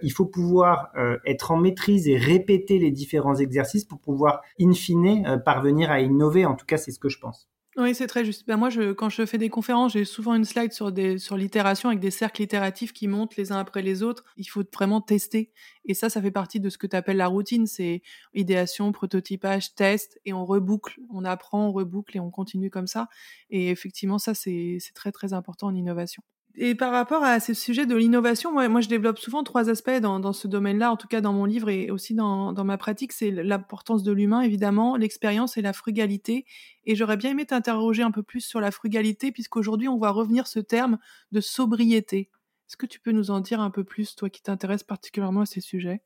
il 0.00 0.10
faut 0.10 0.24
pouvoir 0.24 0.90
être 1.26 1.50
en 1.50 1.58
maîtrise 1.58 2.08
et 2.08 2.16
répéter 2.16 2.78
les 2.78 2.90
différents 2.90 3.34
exercices 3.34 3.84
pour 3.84 3.98
pouvoir, 3.98 4.40
in 4.58 4.72
fine, 4.72 5.42
parvenir 5.44 5.90
à 5.90 6.00
innover. 6.00 6.46
En 6.46 6.54
tout 6.54 6.64
cas, 6.64 6.78
c'est 6.78 6.92
ce 6.92 6.98
que 6.98 7.10
je 7.10 7.18
pense. 7.18 7.46
Oui, 7.78 7.94
c'est 7.94 8.06
très 8.06 8.24
juste. 8.24 8.46
Ben 8.46 8.56
moi, 8.56 8.70
je, 8.70 8.92
quand 8.92 9.10
je 9.10 9.26
fais 9.26 9.36
des 9.36 9.50
conférences, 9.50 9.92
j'ai 9.92 10.06
souvent 10.06 10.34
une 10.34 10.46
slide 10.46 10.72
sur, 10.72 10.92
des, 10.92 11.18
sur 11.18 11.36
l'itération 11.36 11.90
avec 11.90 12.00
des 12.00 12.10
cercles 12.10 12.40
itératifs 12.40 12.94
qui 12.94 13.06
montent 13.06 13.36
les 13.36 13.52
uns 13.52 13.58
après 13.58 13.82
les 13.82 14.02
autres. 14.02 14.24
Il 14.38 14.46
faut 14.46 14.62
vraiment 14.72 15.02
tester. 15.02 15.52
Et 15.84 15.92
ça, 15.92 16.08
ça 16.08 16.22
fait 16.22 16.30
partie 16.30 16.58
de 16.58 16.70
ce 16.70 16.78
que 16.78 16.86
tu 16.86 16.96
appelles 16.96 17.18
la 17.18 17.26
routine. 17.26 17.66
C'est 17.66 18.00
idéation, 18.32 18.92
prototypage, 18.92 19.74
test, 19.74 20.18
et 20.24 20.32
on 20.32 20.46
reboucle. 20.46 20.98
On 21.12 21.22
apprend, 21.26 21.66
on 21.68 21.72
reboucle 21.72 22.16
et 22.16 22.20
on 22.20 22.30
continue 22.30 22.70
comme 22.70 22.86
ça. 22.86 23.08
Et 23.50 23.68
effectivement, 23.68 24.18
ça, 24.18 24.32
c'est 24.32 24.78
très, 24.94 25.12
très 25.12 25.34
important 25.34 25.66
en 25.66 25.74
innovation 25.74 26.22
et 26.58 26.74
par 26.74 26.90
rapport 26.90 27.22
à 27.22 27.38
ce 27.38 27.52
sujet 27.52 27.84
de 27.84 27.94
l'innovation, 27.94 28.50
moi, 28.50 28.80
je 28.80 28.88
développe 28.88 29.18
souvent 29.18 29.42
trois 29.42 29.68
aspects 29.68 30.00
dans, 30.00 30.32
ce 30.32 30.48
domaine-là, 30.48 30.90
en 30.90 30.96
tout 30.96 31.06
cas 31.06 31.20
dans 31.20 31.34
mon 31.34 31.44
livre 31.44 31.68
et 31.68 31.90
aussi 31.90 32.14
dans, 32.14 32.52
dans 32.52 32.64
ma 32.64 32.78
pratique. 32.78 33.12
C'est 33.12 33.30
l'importance 33.30 34.02
de 34.02 34.12
l'humain, 34.12 34.40
évidemment, 34.40 34.96
l'expérience 34.96 35.58
et 35.58 35.62
la 35.62 35.74
frugalité. 35.74 36.46
Et 36.84 36.96
j'aurais 36.96 37.18
bien 37.18 37.32
aimé 37.32 37.44
t'interroger 37.44 38.02
un 38.02 38.10
peu 38.10 38.22
plus 38.22 38.40
sur 38.40 38.60
la 38.60 38.70
frugalité, 38.70 39.32
puisqu'aujourd'hui, 39.32 39.88
on 39.88 39.98
voit 39.98 40.12
revenir 40.12 40.46
ce 40.46 40.60
terme 40.60 40.98
de 41.30 41.40
sobriété. 41.40 42.30
Est-ce 42.68 42.78
que 42.78 42.86
tu 42.86 43.00
peux 43.00 43.12
nous 43.12 43.30
en 43.30 43.40
dire 43.40 43.60
un 43.60 43.70
peu 43.70 43.84
plus, 43.84 44.16
toi 44.16 44.30
qui 44.30 44.42
t'intéresses 44.42 44.82
particulièrement 44.82 45.42
à 45.42 45.46
ces 45.46 45.60
sujets? 45.60 46.00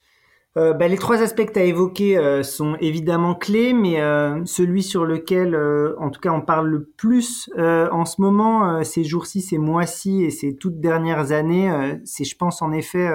Euh, 0.57 0.73
bah, 0.73 0.89
les 0.89 0.97
trois 0.97 1.23
aspects 1.23 1.45
que 1.45 1.53
tu 1.53 1.59
as 1.61 1.65
évoqués 1.65 2.19
euh, 2.19 2.43
sont 2.43 2.77
évidemment 2.81 3.37
clés, 3.37 3.73
mais 3.73 4.01
euh, 4.01 4.45
celui 4.45 4.83
sur 4.83 5.05
lequel, 5.05 5.55
euh, 5.55 5.95
en 5.99 6.11
tout 6.11 6.21
cas, 6.21 6.33
on 6.33 6.41
parle 6.41 6.67
le 6.67 6.85
plus 6.97 7.49
euh, 7.57 7.89
en 7.93 8.05
ce 8.05 8.21
moment, 8.21 8.83
ces 8.83 9.05
jours-ci, 9.05 9.43
ces 9.43 9.59
mois-ci 9.59 10.25
et 10.25 10.31
ces 10.31 10.57
toutes 10.57 10.81
dernières 10.81 11.31
années, 11.31 11.71
c'est, 12.05 12.25
je 12.25 12.37
pense, 12.37 12.63
en 12.63 12.73
effet, 12.73 13.09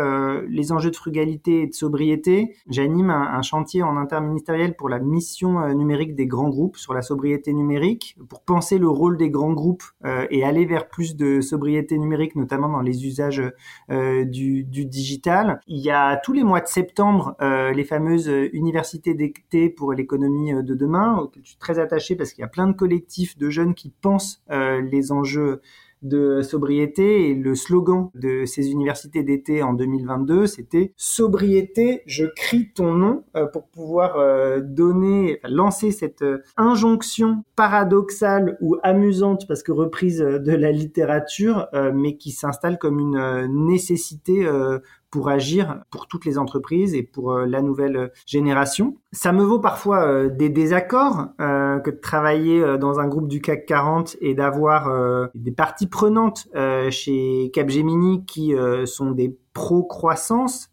les 0.48 0.72
enjeux 0.72 0.92
de 0.92 0.96
frugalité 0.96 1.64
et 1.64 1.68
de 1.68 1.74
sobriété. 1.74 2.56
J'anime 2.70 3.10
un, 3.10 3.34
un, 3.34 3.42
chantier 3.42 3.84
en 3.84 3.98
interministériel 3.98 4.76
pour 4.76 4.90
la 4.90 5.00
mission 5.00 5.68
numérique 5.74 6.16
des 6.16 6.28
grands 6.28 6.50
groupes 6.50 6.78
sur 6.78 6.94
la 6.94 7.02
sobriété 7.02 7.54
numérique, 7.54 8.18
pour 8.30 8.42
penser 8.42 8.78
le 8.78 8.88
rôle 8.88 9.18
des 9.18 9.30
grands 9.30 9.54
groupes 9.54 9.84
et 10.30 10.44
aller 10.44 10.66
vers 10.66 10.88
plus 10.88 11.16
de 11.16 11.42
sobriété 11.42 11.98
numérique, 11.98 12.36
notamment 12.36 12.70
dans 12.70 12.82
les 12.82 13.06
usages 13.06 13.44
du, 13.90 14.64
du 14.64 14.86
digital. 14.86 15.60
Il 15.68 15.80
y 15.80 15.92
a 15.92 16.18
tous 16.18 16.34
les 16.34 16.44
mois 16.44 16.62
de 16.62 16.68
septembre 16.68 17.25
euh, 17.42 17.72
les 17.72 17.84
fameuses 17.84 18.32
universités 18.54 19.14
d'été 19.14 19.70
pour 19.70 19.94
l'économie 19.94 20.54
euh, 20.54 20.62
de 20.62 20.76
demain, 20.76 21.18
auxquelles 21.18 21.44
je 21.44 21.50
suis 21.50 21.60
très 21.60 21.80
attaché 21.80 22.16
parce 22.16 22.34
qu'il 22.34 22.42
y 22.42 22.46
a 22.46 22.50
plein 22.50 22.68
de 22.68 22.74
collectifs 22.74 23.38
de 23.38 23.50
jeunes 23.50 23.74
qui 23.74 23.90
pensent 23.90 24.44
euh, 24.52 24.82
les 24.82 25.12
enjeux 25.12 25.62
de 26.06 26.42
sobriété. 26.42 27.30
Et 27.30 27.36
le 27.36 27.56
slogan 27.56 28.10
de 28.16 28.46
ces 28.46 28.72
universités 28.72 29.24
d'été 29.24 29.64
en 29.64 29.74
2022 29.74 30.48
c'était 30.48 30.94
sobriété 30.96 32.04
je 32.06 32.26
crie 32.26 32.72
ton 32.74 32.94
nom 32.94 33.24
euh, 33.36 33.46
pour 33.48 33.68
pouvoir 33.68 34.18
euh, 34.18 34.62
donner 34.62 35.40
lancer 35.44 35.92
cette 35.92 36.22
euh, 36.22 36.44
injonction 36.58 37.44
paradoxale 37.56 38.58
ou 38.62 38.78
amusante 38.84 39.48
parce 39.48 39.64
que 39.64 39.72
reprise 39.72 40.20
de 40.20 40.52
la 40.52 40.72
littérature 40.72 41.68
mais 41.94 42.18
qui 42.18 42.32
s'installe 42.32 42.78
comme 42.78 43.00
une 43.00 43.48
nécessité 43.66 44.48
pour 45.16 45.30
agir 45.30 45.80
pour 45.92 46.08
toutes 46.08 46.26
les 46.26 46.38
entreprises 46.38 46.94
et 46.94 47.02
pour 47.02 47.32
euh, 47.32 47.46
la 47.46 47.62
nouvelle 47.62 48.12
génération. 48.26 48.98
Ça 49.14 49.32
me 49.32 49.46
vaut 49.46 49.60
parfois 49.60 50.06
euh, 50.06 50.28
des 50.28 50.50
désaccords 50.50 51.28
euh, 51.40 51.80
que 51.80 51.90
de 51.90 51.96
travailler 51.96 52.78
dans 52.78 53.00
un 53.00 53.08
groupe 53.08 53.30
du 53.30 53.40
CAC 53.40 53.66
40 53.66 54.18
et 54.20 54.34
d'avoir 54.34 54.92
des 55.34 55.54
parties 55.54 55.88
prenantes 55.88 56.48
chez 56.90 57.50
Capgemini 57.54 58.26
qui 58.26 58.54
sont 58.86 59.12
des 59.12 59.38
pro-croissance 59.54 60.70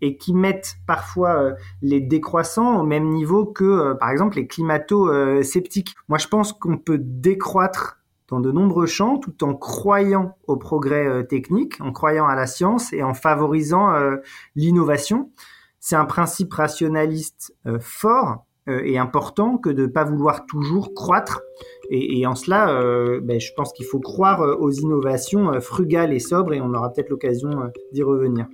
et 0.00 0.16
qui 0.16 0.34
mettent 0.34 0.76
parfois 0.86 1.54
les 1.82 2.00
décroissants 2.00 2.80
au 2.80 2.84
même 2.84 3.08
niveau 3.08 3.46
que, 3.46 3.94
par 3.94 4.10
exemple, 4.10 4.36
les 4.36 4.46
climato-sceptiques. 4.46 5.94
Moi, 6.08 6.18
je 6.18 6.28
pense 6.28 6.52
qu'on 6.52 6.78
peut 6.78 6.98
décroître 7.00 7.98
dans 8.28 8.40
de 8.40 8.50
nombreux 8.50 8.86
champs 8.86 9.18
tout 9.18 9.44
en 9.44 9.54
croyant 9.54 10.36
au 10.46 10.56
progrès 10.56 11.06
euh, 11.06 11.22
technique, 11.22 11.80
en 11.80 11.92
croyant 11.92 12.26
à 12.26 12.34
la 12.34 12.46
science 12.46 12.92
et 12.92 13.02
en 13.02 13.14
favorisant 13.14 13.94
euh, 13.94 14.16
l'innovation. 14.54 15.30
C'est 15.78 15.96
un 15.96 16.04
principe 16.04 16.52
rationaliste 16.52 17.54
euh, 17.66 17.78
fort 17.80 18.44
et 18.68 18.98
important 18.98 19.58
que 19.58 19.70
de 19.70 19.82
ne 19.82 19.86
pas 19.86 20.02
vouloir 20.02 20.44
toujours 20.44 20.92
croître. 20.92 21.40
Et, 21.88 22.26
en 22.26 22.34
cela, 22.34 22.66
ben, 23.20 23.38
je 23.38 23.52
pense 23.56 23.72
qu'il 23.72 23.86
faut 23.86 24.00
croire 24.00 24.40
aux 24.40 24.72
innovations 24.72 25.60
frugales 25.60 26.12
et 26.12 26.18
sobres 26.18 26.52
et 26.52 26.60
on 26.60 26.74
aura 26.74 26.92
peut-être 26.92 27.10
l'occasion 27.10 27.70
d'y 27.92 28.02
revenir. 28.02 28.48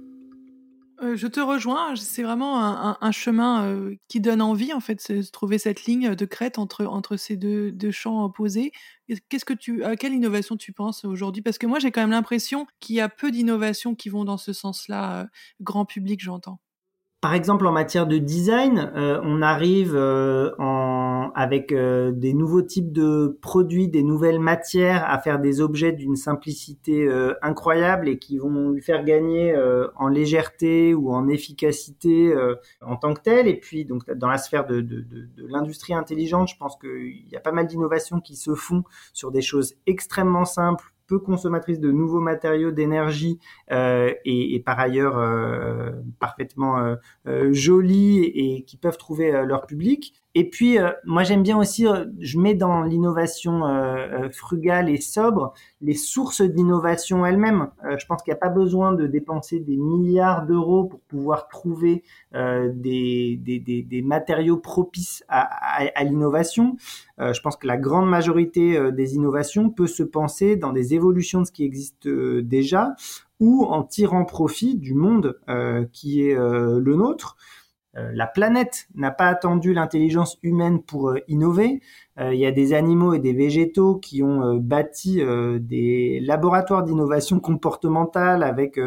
Euh, 1.03 1.17
je 1.17 1.27
te 1.27 1.41
rejoins. 1.41 1.97
C'est 1.97 2.23
vraiment 2.23 2.97
un, 3.03 3.13
chemin 3.13 3.67
euh, 3.67 3.97
qui 4.09 4.21
donne 4.21 4.41
envie, 4.41 4.73
en 4.73 4.81
fait, 4.81 5.11
de 5.11 5.23
trouver 5.31 5.59
cette 5.59 5.85
ligne 5.85 6.15
de 6.15 6.25
crête 6.25 6.59
entre, 6.59 7.17
ces 7.17 7.37
deux, 7.37 7.73
deux 7.73 7.91
champs 7.91 8.25
opposés. 8.25 8.73
Qu'est-ce 9.29 9.45
que 9.45 9.55
tu, 9.55 9.85
à 9.85 9.97
quelle 9.97 10.15
innovation 10.15 10.57
tu 10.57 10.73
penses 10.73 11.05
aujourd'hui? 11.05 11.43
Parce 11.43 11.59
que 11.59 11.67
moi, 11.67 11.79
j'ai 11.81 11.91
quand 11.91 12.03
même 12.03 12.11
l'impression 12.11 12.67
qu'il 12.81 12.97
y 12.97 13.01
a 13.01 13.09
peu 13.09 13.31
d'innovations 13.31 13.95
qui 13.95 14.09
vont 14.11 14.25
dans 14.25 14.39
ce 14.39 14.53
sens-là, 14.53 15.23
euh, 15.23 15.27
grand 15.61 15.85
public, 15.85 16.21
j'entends. 16.23 16.61
Par 17.23 17.35
exemple, 17.35 17.69
en 17.69 17.73
matière 17.73 18.09
de 18.09 18.19
design, 18.19 18.91
euh, 18.97 19.21
on 19.23 19.43
arrive 19.43 19.95
euh, 19.95 20.51
en, 20.59 21.31
avec 21.37 21.71
euh, 21.71 22.11
des 22.11 22.35
nouveaux 22.35 22.63
types 22.63 22.91
de 22.91 23.39
produits, 23.41 23.87
des 23.87 24.03
nouvelles 24.03 24.41
matières 24.41 25.09
à 25.09 25.21
faire 25.21 25.39
des 25.39 25.61
objets 25.61 25.93
d'une 25.93 26.17
simplicité 26.17 27.09
incroyable 27.41 28.09
et 28.09 28.19
qui 28.19 28.39
vont 28.39 28.71
lui 28.71 28.83
faire 28.83 29.05
gagner 29.05 29.55
en 29.95 30.09
légèreté 30.09 30.95
ou 30.95 31.13
en 31.13 31.29
efficacité 31.29 32.35
en 32.81 32.97
tant 32.97 33.15
que 33.15 33.21
tel. 33.21 33.47
Et 33.47 33.57
puis, 33.57 33.85
donc, 33.85 34.11
dans 34.11 34.29
la 34.29 34.39
sphère 34.39 34.67
de, 34.67 34.81
de, 34.81 35.29
l'industrie 35.37 35.95
intelligente, 35.95 36.49
je 36.49 36.57
pense 36.57 36.77
qu'il 36.77 37.29
y 37.31 37.37
a 37.37 37.41
pas 37.41 37.53
mal 37.53 37.69
d'innovations 37.69 38.21
qui 38.21 38.35
se 38.35 38.57
font 38.57 38.83
sur 39.13 39.31
des 39.31 39.43
choses 39.43 39.75
extrêmement 39.87 40.45
simples 40.45 40.92
peu 41.13 41.19
consommatrices 41.19 41.79
de 41.79 41.93
nouveaux 41.93 42.21
matériaux, 42.21 42.71
d'énergie 42.71 43.39
euh, 43.71 44.15
et, 44.25 44.63
par 44.65 44.81
ailleurs 44.81 45.19
euh, 45.19 45.91
parfaitement 46.19 46.97
euh, 47.27 47.53
jolies 47.53 48.25
et 48.35 48.65
qui 48.65 48.79
peuvent 48.79 48.97
trouver 48.97 49.31
leur 49.45 49.67
public. 49.67 50.15
Et 50.35 50.49
puis, 50.49 50.79
euh, 50.79 50.91
moi, 51.05 51.25
j'aime 51.25 51.43
bien 51.43 51.59
aussi, 51.59 51.87
euh, 51.87 52.07
je 52.19 52.39
mets 52.39 52.55
dans 52.55 52.83
l'innovation 52.85 53.67
euh, 53.67 54.31
frugale 54.31 54.89
et 54.89 54.99
sobre 54.99 55.53
les 55.83 55.95
sources 55.95 56.41
d'innovation 56.41 57.27
elles-mêmes. 57.27 57.69
je 57.99 58.07
pense 58.07 58.23
qu'il 58.23 58.31
n'y 58.31 58.37
a 58.37 58.41
pas 58.41 58.49
besoin 58.49 58.93
de 58.93 59.07
dépenser 59.07 59.59
des 59.59 59.77
milliards 59.77 60.47
d'euros 60.47 60.85
pour 60.85 61.01
pouvoir 61.01 61.49
trouver 61.49 62.05
des, 62.33 63.37
des, 63.43 63.59
des, 63.59 63.83
des, 63.83 64.03
matériaux 64.03 64.57
propices 64.57 65.25
à, 65.29 65.41
à, 65.83 65.89
à 65.95 66.05
l'innovation. 66.05 66.77
je 67.19 67.41
pense 67.41 67.57
que 67.57 67.67
la 67.67 67.77
grande 67.77 68.09
majorité 68.09 68.93
des 68.93 69.17
innovations 69.17 69.71
peut 69.71 69.89
se 69.89 70.05
penser 70.05 70.55
dans 70.55 70.73
des 70.73 70.95
évolutions 70.95 71.41
de 71.41 71.47
ce 71.47 71.53
qui 71.53 71.65
existe 71.65 72.09
déjà 72.09 72.95
ou 73.41 73.65
en 73.65 73.83
tirant 73.83 74.25
profit 74.25 74.77
du 74.77 74.95
monde 74.95 75.41
qui 75.93 76.23
est 76.23 76.37
le 76.37 76.95
nôtre. 76.95 77.37
Euh, 77.99 78.11
la 78.15 78.27
planète 78.27 78.89
n'a 78.95 79.11
pas 79.11 79.27
attendu 79.27 79.75
l'intelligence 79.75 80.39
humaine 80.43 80.83
pour 80.83 81.11
euh, 81.11 81.19
innover. 81.29 81.83
Euh, 82.19 82.33
il 82.33 82.41
y 82.41 82.47
a 82.47 82.51
des 82.51 82.73
animaux 82.73 83.13
et 83.13 83.19
des 83.19 83.35
végétaux 83.35 83.97
qui 83.97 84.23
ont 84.23 84.57
bâti 84.57 85.23
des 85.61 86.21
laboratoires 86.21 86.83
d'innovation 86.83 87.41
comportementale 87.41 88.43
avec 88.43 88.79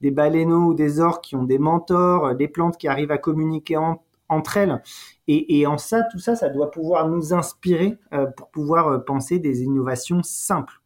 des 0.00 0.10
baleineaux 0.10 0.70
ou 0.70 0.74
des 0.74 1.00
orques 1.00 1.24
qui 1.24 1.36
ont 1.36 1.44
des 1.44 1.58
mentors, 1.58 2.34
des 2.34 2.48
plantes 2.48 2.76
qui 2.76 2.88
arrivent 2.88 3.12
à 3.12 3.18
communiquer 3.18 3.78
entre 4.28 4.56
elles. 4.56 4.82
Et, 5.28 5.60
et, 5.60 5.66
en 5.66 5.78
ça, 5.78 6.02
tout 6.10 6.18
ça, 6.18 6.36
ça 6.36 6.48
doit 6.48 6.70
pouvoir 6.70 7.08
nous 7.08 7.32
inspirer 7.32 7.96
pour 8.36 8.50
pouvoir 8.50 9.04
penser 9.04 9.38
des 9.38 9.62
innovations 9.62 10.22
simples. 10.22 10.80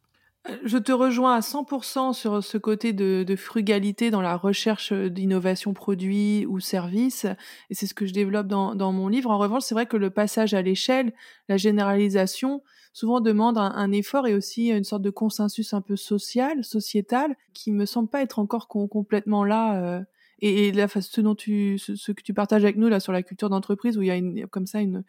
Je 0.63 0.77
te 0.77 0.91
rejoins 0.91 1.35
à 1.35 1.39
100% 1.39 2.13
sur 2.13 2.43
ce 2.43 2.57
côté 2.57 2.93
de, 2.93 3.35
frugalité 3.35 4.11
dans 4.11 4.21
la 4.21 4.35
recherche 4.35 4.93
d'innovation 4.93 5.73
produit 5.73 6.45
ou 6.45 6.59
service, 6.59 7.25
et 7.69 7.75
c'est 7.75 7.87
ce 7.87 7.93
que 7.93 8.05
je 8.05 8.13
développe 8.13 8.47
dans, 8.47 8.91
mon 8.91 9.07
livre. 9.07 9.31
En 9.31 9.37
revanche, 9.37 9.63
c'est 9.63 9.75
vrai 9.75 9.85
que 9.85 9.97
le 9.97 10.09
passage 10.09 10.53
à 10.53 10.61
l'échelle, 10.61 11.13
la 11.47 11.57
généralisation, 11.57 12.61
souvent 12.93 13.21
demande 13.21 13.57
un, 13.57 13.71
un, 13.71 13.91
effort 13.91 14.27
et 14.27 14.33
aussi 14.33 14.69
une 14.69 14.83
sorte 14.83 15.01
de 15.01 15.09
consensus 15.09 15.73
un 15.73 15.81
peu 15.81 15.95
social, 15.95 16.63
sociétal, 16.63 17.35
qui 17.53 17.71
me 17.71 17.85
semble 17.85 18.09
pas 18.09 18.21
être 18.21 18.39
encore 18.39 18.67
complètement 18.67 19.43
là. 19.43 19.81
Euh, 19.81 20.01
et, 20.41 20.71
là, 20.71 20.87
ce 20.87 21.21
dont 21.21 21.35
tu, 21.35 21.77
ce, 21.77 22.11
que 22.11 22.21
tu 22.23 22.33
partages 22.33 22.63
avec 22.63 22.77
nous 22.77 22.87
là 22.87 22.99
sur 22.99 23.11
la 23.11 23.23
culture 23.23 23.49
d'entreprise, 23.49 23.97
où 23.97 24.01
il 24.01 24.07
y 24.07 24.11
a 24.11 24.15
une, 24.15 24.47
comme 24.47 24.65
ça, 24.65 24.81
une, 24.81 25.03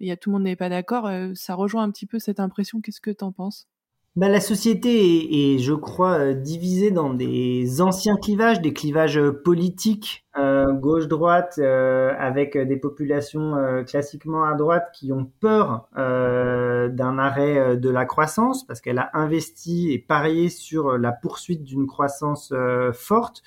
il 0.00 0.08
y 0.08 0.10
a 0.10 0.16
tout 0.16 0.30
le 0.30 0.34
monde 0.34 0.44
n'est 0.44 0.56
pas 0.56 0.68
d'accord, 0.68 1.06
euh, 1.06 1.32
ça 1.34 1.54
rejoint 1.54 1.82
un 1.82 1.90
petit 1.90 2.06
peu 2.06 2.18
cette 2.18 2.40
impression. 2.40 2.80
Qu'est-ce 2.80 3.00
que 3.00 3.10
tu 3.10 3.24
en 3.24 3.32
penses? 3.32 3.68
Bah, 4.16 4.30
la 4.30 4.40
société 4.40 5.54
est, 5.54 5.58
je 5.58 5.74
crois, 5.74 6.18
euh, 6.18 6.32
divisée 6.32 6.90
dans 6.90 7.12
des 7.12 7.82
anciens 7.82 8.16
clivages, 8.16 8.62
des 8.62 8.72
clivages 8.72 9.20
politiques, 9.44 10.24
euh, 10.38 10.72
gauche-droite, 10.72 11.56
euh, 11.58 12.14
avec 12.18 12.56
des 12.56 12.78
populations 12.78 13.84
classiquement 13.86 14.44
à 14.44 14.54
droite 14.54 14.88
qui 14.94 15.12
ont 15.12 15.30
peur 15.40 15.88
d'un 15.94 17.18
arrêt 17.18 17.76
de 17.76 17.90
la 17.90 18.06
croissance 18.06 18.66
parce 18.66 18.80
qu'elle 18.80 18.98
a 18.98 19.10
investi 19.12 19.92
et 19.92 19.98
parié 19.98 20.48
sur 20.48 20.96
la 20.96 21.12
poursuite 21.12 21.62
d'une 21.62 21.86
croissance 21.86 22.54
forte. 22.94 23.42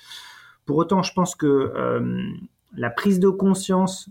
Pour 0.66 0.76
autant, 0.76 1.02
je 1.02 1.12
pense 1.12 1.34
que 1.34 1.72
la 2.76 2.90
prise 2.90 3.18
de 3.18 3.28
conscience 3.28 4.08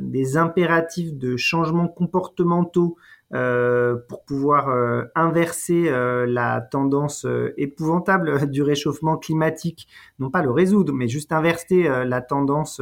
des 0.00 0.36
impératifs 0.36 1.14
de 1.14 1.36
changements 1.36 1.88
comportementaux 1.88 2.96
euh, 3.32 3.96
pour 4.08 4.24
pouvoir 4.24 4.68
euh, 4.68 5.04
inverser 5.14 5.88
euh, 5.88 6.26
la 6.26 6.60
tendance 6.60 7.26
épouvantable 7.56 8.48
du 8.50 8.62
réchauffement 8.62 9.16
climatique, 9.16 9.88
non 10.18 10.30
pas 10.30 10.42
le 10.42 10.50
résoudre, 10.50 10.92
mais 10.92 11.08
juste 11.08 11.32
inverser 11.32 11.88
la 12.04 12.20
tendance 12.20 12.80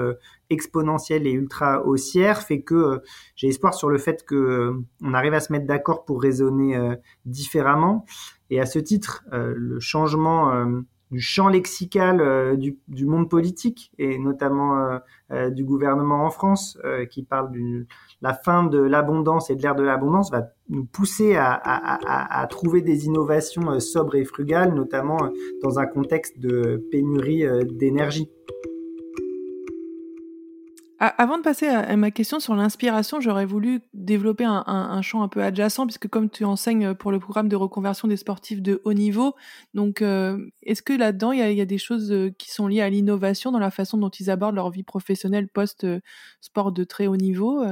exponentielle 0.51 1.27
et 1.27 1.31
ultra 1.31 1.87
haussière, 1.87 2.43
fait 2.43 2.61
que 2.61 3.01
j'ai 3.37 3.49
espoir 3.49 3.75
sur 3.75 3.89
le 3.89 3.99
fait 3.99 4.25
que 4.25 4.75
on 5.03 5.15
arrive 5.15 5.35
à 5.35 5.41
se 5.41 5.53
mettre 5.53 5.67
d'accord 5.67 6.05
pour 6.05 6.21
raisonner 6.21 6.79
différemment. 7.25 8.05
Et 8.51 8.61
à 8.61 8.67
ce 8.67 8.79
titre, 8.79 9.25
le 9.31 9.81
changement 9.81 10.67
du 11.13 11.21
champ 11.21 11.49
lexical 11.49 12.57
du, 12.59 12.79
du, 12.89 13.07
monde 13.07 13.29
politique 13.29 13.93
et 13.99 14.19
notamment 14.19 14.99
du 15.51 15.65
gouvernement 15.65 16.25
en 16.25 16.31
France 16.31 16.79
qui 17.11 17.23
parle 17.23 17.53
d'une 17.53 17.87
la 18.23 18.35
fin 18.35 18.63
de 18.63 18.79
l'abondance 18.79 19.51
et 19.51 19.57
de 19.57 19.63
l'ère 19.63 19.75
de 19.75 19.83
l'abondance 19.83 20.31
va 20.31 20.49
nous 20.69 20.85
pousser 20.85 21.35
à, 21.35 21.53
à, 21.53 22.41
à, 22.41 22.47
trouver 22.47 22.81
des 22.81 23.07
innovations 23.07 23.69
euh, 23.71 23.81
sobres 23.81 24.15
et 24.15 24.25
frugales, 24.25 24.75
notamment 24.75 25.19
euh, 25.25 25.29
dans 25.63 25.81
un 25.81 25.87
contexte 25.87 26.39
de 26.39 26.87
pénurie 26.91 27.45
euh, 27.45 27.65
d'énergie. 27.65 28.31
Avant 31.05 31.37
de 31.37 31.43
passer 31.43 31.67
à 31.67 31.97
ma 31.97 32.13
question 32.13 32.39
sur 32.39 32.55
l'inspiration, 32.55 33.21
j'aurais 33.21 33.45
voulu 33.45 33.81
développer 33.93 34.45
un, 34.45 35.03
champ 35.03 35.25
un 35.25 35.29
peu 35.29 35.43
adjacent, 35.43 35.85
puisque 35.85 36.07
comme 36.07 36.31
tu 36.31 36.45
enseignes 36.45 36.95
pour 36.95 37.11
le 37.11 37.19
programme 37.19 37.49
de 37.49 37.57
reconversion 37.57 38.07
des 38.07 38.17
sportifs 38.17 38.63
de 38.63 38.81
haut 38.85 38.93
niveau, 38.93 39.35
donc 39.75 40.01
est-ce 40.01 40.81
que 40.81 40.93
là-dedans, 40.93 41.33
il 41.33 41.41
y, 41.41 41.55
y 41.55 41.61
a, 41.61 41.65
des 41.65 41.79
choses 41.79 42.15
qui 42.39 42.53
sont 42.53 42.69
liées 42.69 42.83
à 42.83 42.89
l'innovation 42.89 43.51
dans 43.51 43.59
la 43.59 43.73
façon 43.73 43.99
dont 43.99 44.11
ils 44.11 44.31
abordent 44.31 44.55
leur 44.55 44.71
vie 44.71 44.85
professionnelle 44.85 45.49
post-sport 45.49 46.71
de 46.71 46.85
très 46.85 47.09
haut 47.09 47.17
niveau 47.17 47.65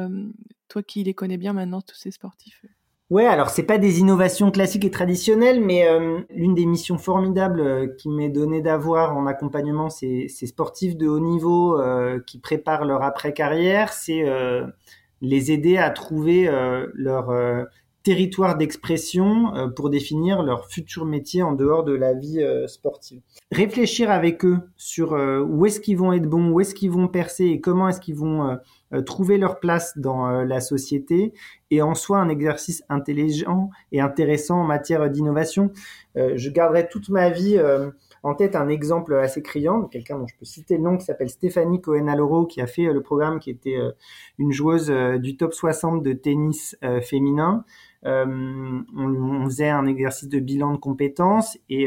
Toi 0.68 0.82
qui 0.82 1.04
les 1.04 1.14
connais 1.14 1.36
bien 1.36 1.52
maintenant, 1.52 1.82
tous 1.82 1.94
ces 1.94 2.10
sportifs. 2.10 2.64
Ouais, 3.10 3.26
alors 3.26 3.50
c'est 3.50 3.64
pas 3.64 3.78
des 3.78 3.98
innovations 3.98 4.52
classiques 4.52 4.84
et 4.84 4.90
traditionnelles, 4.92 5.60
mais 5.60 5.88
euh, 5.88 6.20
l'une 6.30 6.54
des 6.54 6.64
missions 6.64 6.96
formidables 6.96 7.60
euh, 7.60 7.88
qui 7.98 8.08
m'est 8.08 8.28
donnée 8.28 8.62
d'avoir 8.62 9.16
en 9.16 9.26
accompagnement 9.26 9.90
ces, 9.90 10.28
ces, 10.28 10.46
sportifs 10.46 10.96
de 10.96 11.08
haut 11.08 11.18
niveau 11.18 11.76
euh, 11.80 12.20
qui 12.24 12.38
préparent 12.38 12.84
leur 12.84 13.02
après-carrière, 13.02 13.92
c'est 13.92 14.24
les 15.22 15.50
aider 15.50 15.76
à 15.76 15.90
trouver 15.90 16.48
leur 16.94 17.34
territoire 18.02 18.56
d'expression 18.56 19.52
pour 19.76 19.90
définir 19.90 20.42
leur 20.42 20.66
futur 20.66 21.04
métier 21.04 21.42
en 21.42 21.52
dehors 21.52 21.84
de 21.84 21.92
la 21.92 22.14
vie 22.14 22.42
sportive. 22.66 23.20
Réfléchir 23.52 24.10
avec 24.10 24.44
eux 24.44 24.58
sur 24.76 25.12
où 25.12 25.66
est-ce 25.66 25.80
qu'ils 25.80 25.98
vont 25.98 26.12
être 26.12 26.28
bons, 26.28 26.50
où 26.50 26.60
est-ce 26.60 26.74
qu'ils 26.74 26.90
vont 26.90 27.08
percer 27.08 27.46
et 27.46 27.60
comment 27.60 27.88
est-ce 27.88 28.00
qu'ils 28.00 28.16
vont 28.16 28.48
euh, 28.48 28.56
trouver 29.02 29.38
leur 29.38 29.60
place 29.60 29.96
dans 29.96 30.28
euh, 30.28 30.44
la 30.44 30.60
société 30.60 31.32
et 31.70 31.82
en 31.82 31.94
soi 31.94 32.18
un 32.18 32.28
exercice 32.28 32.82
intelligent 32.88 33.70
et 33.92 34.00
intéressant 34.00 34.60
en 34.60 34.64
matière 34.64 35.08
d'innovation. 35.08 35.70
Euh, 36.16 36.32
je 36.36 36.50
garderai 36.50 36.88
toute 36.88 37.08
ma 37.08 37.30
vie 37.30 37.60
en 38.22 38.34
tête 38.34 38.56
un 38.56 38.68
exemple 38.68 39.14
assez 39.14 39.42
criant, 39.42 39.84
quelqu'un 39.84 40.18
dont 40.18 40.26
je 40.26 40.34
peux 40.36 40.44
citer 40.44 40.76
le 40.76 40.82
nom, 40.82 40.96
qui 40.96 41.04
s'appelle 41.04 41.30
Stéphanie 41.30 41.80
Cohen-Aloro, 41.80 42.46
qui 42.46 42.60
a 42.60 42.66
fait 42.66 42.92
le 42.92 43.00
programme, 43.00 43.38
qui 43.38 43.50
était 43.50 43.78
une 44.38 44.52
joueuse 44.52 44.90
du 45.20 45.36
top 45.36 45.54
60 45.54 46.02
de 46.02 46.12
tennis 46.12 46.76
féminin. 47.02 47.64
on, 48.04 49.44
faisait 49.44 49.70
un 49.70 49.86
exercice 49.86 50.28
de 50.28 50.40
bilan 50.40 50.72
de 50.72 50.78
compétences 50.78 51.56
et 51.68 51.86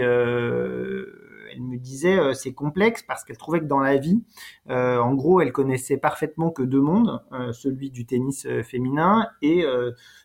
elle 1.54 1.62
me 1.62 1.78
disait 1.78 2.18
euh, 2.18 2.34
c'est 2.34 2.54
complexe 2.54 3.04
parce 3.04 3.24
qu'elle 3.24 3.38
trouvait 3.38 3.60
que 3.60 3.66
dans 3.66 3.80
la 3.80 3.98
vie, 3.98 4.24
euh, 4.70 4.98
en 4.98 5.14
gros, 5.14 5.42
elle 5.42 5.52
connaissait 5.52 5.98
parfaitement 5.98 6.52
que 6.52 6.64
deux 6.64 6.82
mondes, 6.82 7.22
euh, 7.32 7.52
celui 7.52 7.92
du 7.92 8.06
tennis 8.06 8.48
féminin 8.64 9.28
et 9.42 9.66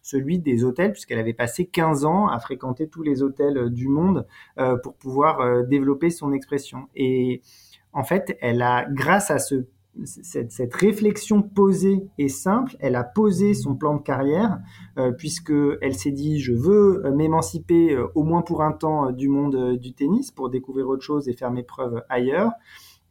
celui 0.02 0.38
des 0.38 0.64
hôtels, 0.64 0.92
puisqu'elle 0.92 1.18
avait 1.18 1.34
passé 1.34 1.66
15 1.66 2.04
ans 2.04 2.28
à 2.28 2.38
fréquenter 2.38 2.88
tous 2.88 3.02
les 3.02 3.22
hôtels 3.22 3.70
du 3.70 3.88
monde 3.88 4.26
pour 4.82 4.94
pouvoir 4.94 5.64
développer 5.66 6.10
son 6.10 6.32
expression. 6.32 6.88
Et 6.94 7.42
en 7.92 8.04
fait, 8.04 8.36
elle 8.40 8.62
a, 8.62 8.86
grâce 8.90 9.30
à 9.30 9.38
ce 9.38 9.66
cette, 10.04 10.52
cette, 10.52 10.74
réflexion 10.74 11.42
posée 11.42 12.08
et 12.18 12.28
simple, 12.28 12.76
elle 12.80 12.96
a 12.96 13.04
posé 13.04 13.54
son 13.54 13.74
plan 13.74 13.96
de 13.96 14.02
carrière 14.02 14.58
euh, 14.98 15.12
puisque 15.12 15.52
s'est 15.92 16.10
dit 16.10 16.40
je 16.40 16.52
veux 16.52 17.04
euh, 17.04 17.10
m'émanciper 17.12 17.94
euh, 17.94 18.06
au 18.14 18.22
moins 18.22 18.42
pour 18.42 18.62
un 18.62 18.72
temps 18.72 19.10
du 19.10 19.28
monde 19.28 19.76
du 19.78 19.94
tennis 19.94 20.30
pour 20.30 20.50
découvrir 20.50 20.88
autre 20.88 21.02
chose 21.02 21.28
et 21.28 21.32
faire 21.32 21.50
mes 21.50 21.62
preuves 21.62 22.02
ailleurs. 22.08 22.52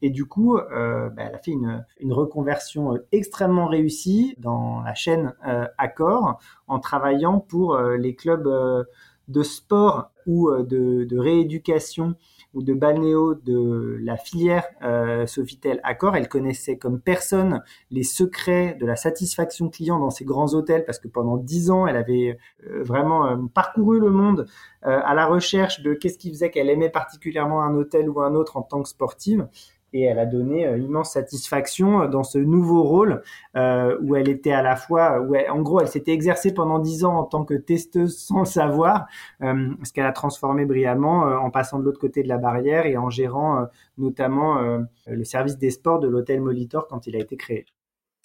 Et 0.01 0.09
du 0.09 0.25
coup, 0.25 0.57
euh, 0.57 1.09
bah, 1.09 1.23
elle 1.27 1.35
a 1.35 1.39
fait 1.39 1.51
une, 1.51 1.85
une 1.99 2.13
reconversion 2.13 2.93
euh, 2.93 3.07
extrêmement 3.11 3.67
réussie 3.67 4.35
dans 4.37 4.81
la 4.81 4.93
chaîne 4.93 5.33
euh, 5.47 5.65
Accor 5.77 6.39
en 6.67 6.79
travaillant 6.79 7.39
pour 7.39 7.75
euh, 7.75 7.97
les 7.97 8.15
clubs 8.15 8.47
euh, 8.47 8.83
de 9.27 9.41
sport 9.43 10.11
ou 10.27 10.49
euh, 10.49 10.63
de, 10.63 11.03
de 11.03 11.17
rééducation 11.17 12.15
ou 12.57 12.63
de 12.63 12.73
balnéo 12.73 13.35
de 13.35 13.99
la 14.01 14.17
filière 14.17 14.65
euh, 14.81 15.27
Sofitel 15.27 15.79
Accor. 15.83 16.15
Elle 16.15 16.27
connaissait 16.27 16.77
comme 16.77 16.99
personne 16.99 17.61
les 17.91 18.01
secrets 18.01 18.75
de 18.79 18.85
la 18.87 18.95
satisfaction 18.95 19.69
client 19.69 19.99
dans 19.99 20.09
ces 20.09 20.25
grands 20.25 20.55
hôtels 20.55 20.83
parce 20.83 20.97
que 20.97 21.07
pendant 21.07 21.37
dix 21.37 21.69
ans, 21.69 21.85
elle 21.85 21.95
avait 21.95 22.39
euh, 22.65 22.83
vraiment 22.83 23.27
euh, 23.27 23.37
parcouru 23.53 23.99
le 23.99 24.09
monde 24.09 24.47
euh, 24.87 24.99
à 25.03 25.13
la 25.13 25.27
recherche 25.27 25.81
de 25.81 25.93
qu'est-ce 25.93 26.17
qui 26.17 26.29
faisait 26.29 26.49
qu'elle 26.49 26.71
aimait 26.71 26.89
particulièrement 26.89 27.61
un 27.61 27.75
hôtel 27.75 28.09
ou 28.09 28.21
un 28.21 28.33
autre 28.33 28.57
en 28.57 28.63
tant 28.63 28.81
que 28.81 28.89
sportive. 28.89 29.47
Et 29.93 30.01
elle 30.03 30.19
a 30.19 30.25
donné 30.25 30.67
euh, 30.67 30.77
immense 30.77 31.13
satisfaction 31.13 32.01
euh, 32.03 32.07
dans 32.07 32.23
ce 32.23 32.37
nouveau 32.37 32.83
rôle 32.83 33.23
euh, 33.55 33.97
où 34.01 34.15
elle 34.15 34.29
était 34.29 34.51
à 34.51 34.61
la 34.61 34.75
fois, 34.75 35.19
où 35.21 35.35
elle- 35.35 35.49
en 35.49 35.61
gros, 35.61 35.79
elle 35.79 35.87
s'était 35.87 36.11
exercée 36.13 36.53
pendant 36.53 36.79
dix 36.79 37.05
ans 37.05 37.15
en 37.17 37.23
tant 37.23 37.45
que 37.45 37.53
testeuse 37.53 38.17
sans 38.17 38.45
savoir, 38.45 39.07
euh, 39.41 39.69
ce 39.83 39.93
qu'elle 39.93 40.05
a 40.05 40.11
transformé 40.11 40.65
brillamment 40.65 41.27
euh, 41.27 41.37
en 41.37 41.49
passant 41.51 41.79
de 41.79 41.83
l'autre 41.85 41.99
côté 41.99 42.23
de 42.23 42.27
la 42.27 42.37
barrière 42.37 42.85
et 42.85 42.97
en 42.97 43.09
gérant 43.09 43.61
euh, 43.61 43.65
notamment 43.97 44.57
euh, 44.59 44.79
le 45.07 45.23
service 45.23 45.57
des 45.57 45.71
sports 45.71 45.99
de 45.99 46.07
l'hôtel 46.07 46.41
Molitor 46.41 46.87
quand 46.87 47.07
il 47.07 47.15
a 47.15 47.19
été 47.19 47.37
créé. 47.37 47.65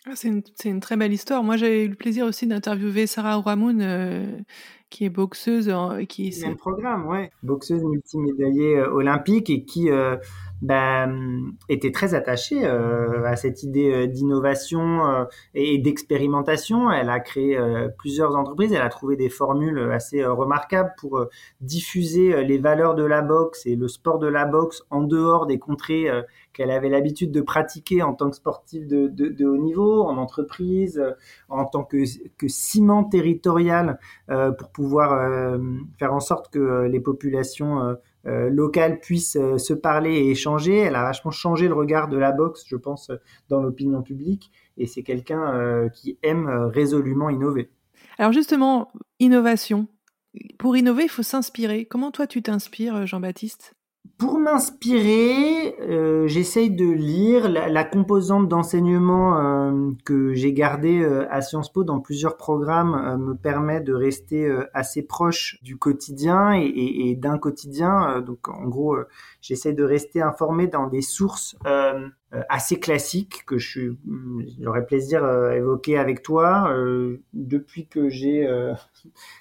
Ah, 0.04 0.16
c'est 0.16 0.28
une, 0.64 0.80
très 0.80 0.96
belle 0.96 1.12
histoire. 1.12 1.44
Moi, 1.44 1.56
j'ai 1.56 1.84
eu 1.84 1.88
le 1.88 1.94
plaisir 1.94 2.26
aussi 2.26 2.48
d'interviewer 2.48 3.06
Sarah 3.06 3.38
Ouramoun, 3.38 3.80
euh, 3.80 4.26
qui 4.90 5.04
est 5.04 5.10
boxeuse, 5.10 5.72
qui 6.08 6.36
Même 6.42 6.56
programme, 6.56 7.06
ouais. 7.06 7.30
Boxeuse 7.44 7.84
multimédaillée 7.84 8.78
euh, 8.78 8.90
olympique 8.90 9.48
et 9.48 9.64
qui 9.64 9.92
euh, 9.92 10.16
bah, 10.60 11.04
hum, 11.04 11.54
était 11.68 11.92
très 11.92 12.14
attachée 12.14 12.66
à 12.66 13.36
cette 13.36 13.62
idée 13.62 14.08
d'innovation 14.08 15.26
et 15.54 15.78
d'expérimentation. 15.78 16.90
Elle 16.90 17.08
a 17.08 17.20
créé 17.20 17.56
plusieurs 17.96 18.34
entreprises. 18.34 18.72
Elle 18.72 18.82
a 18.82 18.88
trouvé 18.88 19.14
des 19.14 19.28
formules 19.28 19.92
assez 19.92 20.24
remarquables 20.24 20.92
pour 20.98 21.24
diffuser 21.60 22.42
les 22.42 22.58
valeurs 22.58 22.96
de 22.96 23.04
la 23.04 23.22
boxe 23.22 23.66
et 23.66 23.76
le 23.76 23.86
sport 23.86 24.18
de 24.18 24.26
la 24.26 24.46
boxe 24.46 24.82
en 24.90 25.02
dehors 25.02 25.46
des 25.46 25.60
contrées 25.60 26.08
qu'elle 26.52 26.70
avait 26.70 26.88
l'habitude 26.88 27.32
de 27.32 27.40
pratiquer 27.40 28.02
en 28.02 28.14
tant 28.14 28.30
que 28.30 28.36
sportive 28.36 28.86
de, 28.86 29.08
de, 29.08 29.46
haut 29.46 29.56
niveau, 29.56 30.02
en 30.02 30.16
entreprise, 30.16 30.98
euh, 30.98 31.12
en 31.48 31.64
tant 31.64 31.84
que, 31.84 32.04
que 32.36 32.48
ciment 32.48 33.04
territorial 33.04 33.98
euh, 34.30 34.52
pour 34.52 34.70
pouvoir 34.70 35.12
euh, 35.12 35.58
faire 35.98 36.12
en 36.12 36.20
sorte 36.20 36.52
que 36.52 36.86
les 36.86 37.00
populations 37.00 37.96
locales 38.24 39.00
puissent 39.00 39.38
se 39.56 39.74
parler 39.74 40.14
et 40.14 40.30
échanger. 40.30 40.76
Elle 40.78 40.94
a 40.94 41.02
vachement 41.02 41.32
changé 41.32 41.66
le 41.66 41.74
regard 41.74 42.08
de 42.08 42.16
la 42.16 42.30
boxe, 42.30 42.64
je 42.68 42.76
pense, 42.76 43.10
dans 43.48 43.60
l'opinion 43.60 44.02
publique. 44.02 44.52
Et 44.76 44.86
c'est 44.86 45.02
quelqu'un 45.02 45.88
qui 45.92 46.18
aime 46.22 46.46
résolument 46.72 47.30
innover. 47.30 47.70
Alors 48.18 48.32
justement, 48.32 48.92
innovation. 49.18 49.88
Pour 50.58 50.76
innover, 50.76 51.04
il 51.04 51.08
faut 51.08 51.24
s'inspirer. 51.24 51.84
Comment 51.84 52.12
toi, 52.12 52.28
tu 52.28 52.42
t'inspires, 52.42 53.06
Jean-Baptiste? 53.06 53.74
Pour 54.18 54.38
m'inspirer, 54.38 55.74
euh, 55.80 56.28
j'essaye 56.28 56.70
de 56.70 56.84
lire 56.88 57.48
la, 57.48 57.68
la 57.68 57.82
composante 57.82 58.48
d'enseignement 58.48 59.36
euh, 59.38 59.90
que 60.04 60.32
j'ai 60.32 60.52
gardée 60.52 61.02
euh, 61.02 61.26
à 61.32 61.40
Sciences 61.42 61.72
Po 61.72 61.82
dans 61.82 61.98
plusieurs 61.98 62.36
programmes 62.36 62.94
euh, 62.94 63.16
me 63.16 63.34
permet 63.34 63.80
de 63.80 63.92
rester 63.92 64.46
euh, 64.46 64.64
assez 64.74 65.02
proche 65.02 65.58
du 65.62 65.76
quotidien 65.76 66.54
et, 66.54 66.62
et- 66.66 67.10
et 67.10 67.16
d'un 67.16 67.36
quotidien. 67.36 68.10
Euh, 68.18 68.20
donc 68.20 68.48
en 68.48 68.68
gros, 68.68 68.96
j'essaie 69.40 69.72
de 69.72 69.82
rester 69.82 70.22
informé 70.22 70.68
dans 70.68 70.86
des 70.86 71.02
sources 71.02 71.56
assez 72.48 72.80
classiques 72.80 73.44
que 73.46 73.58
je 73.58 73.90
hum, 74.08 74.42
j'aurais 74.60 74.86
plaisir 74.86 75.24
à 75.24 75.54
évoquer 75.56 75.98
avec 75.98 76.22
toi. 76.22 76.72
Depuis 77.34 77.86
que 77.86 78.08
j'ai 78.08 78.46
euh, 78.46 78.72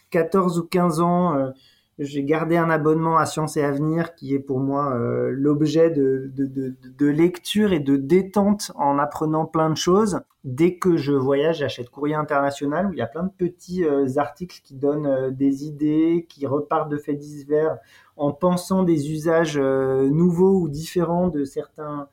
14 0.10 0.60
ou 0.60 0.64
15 0.64 1.00
ans, 1.00 1.52
j'ai 2.00 2.24
gardé 2.24 2.58
un 2.58 2.70
abonnement 2.70 3.18
à 3.18 3.26
Sciences 3.26 3.58
et 3.58 3.64
Avenir 3.64 4.16
qui 4.16 4.34
est 4.34 4.40
pour 4.40 4.60
moi 4.60 4.94
euh, 4.94 5.30
l'objet 5.32 5.90
de, 5.90 6.32
de, 6.34 6.76
de, 6.84 7.08
lecture 7.08 7.74
et 7.74 7.80
de 7.80 7.96
détente 7.96 8.72
en 8.76 8.98
apprenant 8.98 9.46
plein 9.46 9.70
de 9.70 9.78
choses. 9.78 10.22
Dès 10.44 10.78
que 10.78 10.98
je 10.98 11.14
voyage, 11.14 11.60
j'achète 11.60 11.90
Courrier 11.90 12.16
International 12.16 12.88
où 12.88 12.94
il 12.94 12.98
y 12.98 13.02
a 13.02 13.08
plein 13.08 13.24
de 13.24 13.32
petits 13.38 13.84
euh, 13.84 14.08
articles 14.18 14.62
qui 14.64 14.74
donnent 14.74 15.06
euh, 15.06 15.30
des 15.30 15.66
idées, 15.66 16.26
qui 16.28 16.48
repartent 16.48 16.90
de 16.90 16.98
faits 16.98 17.20
divers 17.20 17.78
en 18.18 18.32
pensant 18.32 18.84
des 18.84 19.12
usages 19.12 19.58
nouveaux 19.58 20.60
ou 20.60 20.70
différents 20.70 21.28
de 21.28 21.44
certains 21.44 22.08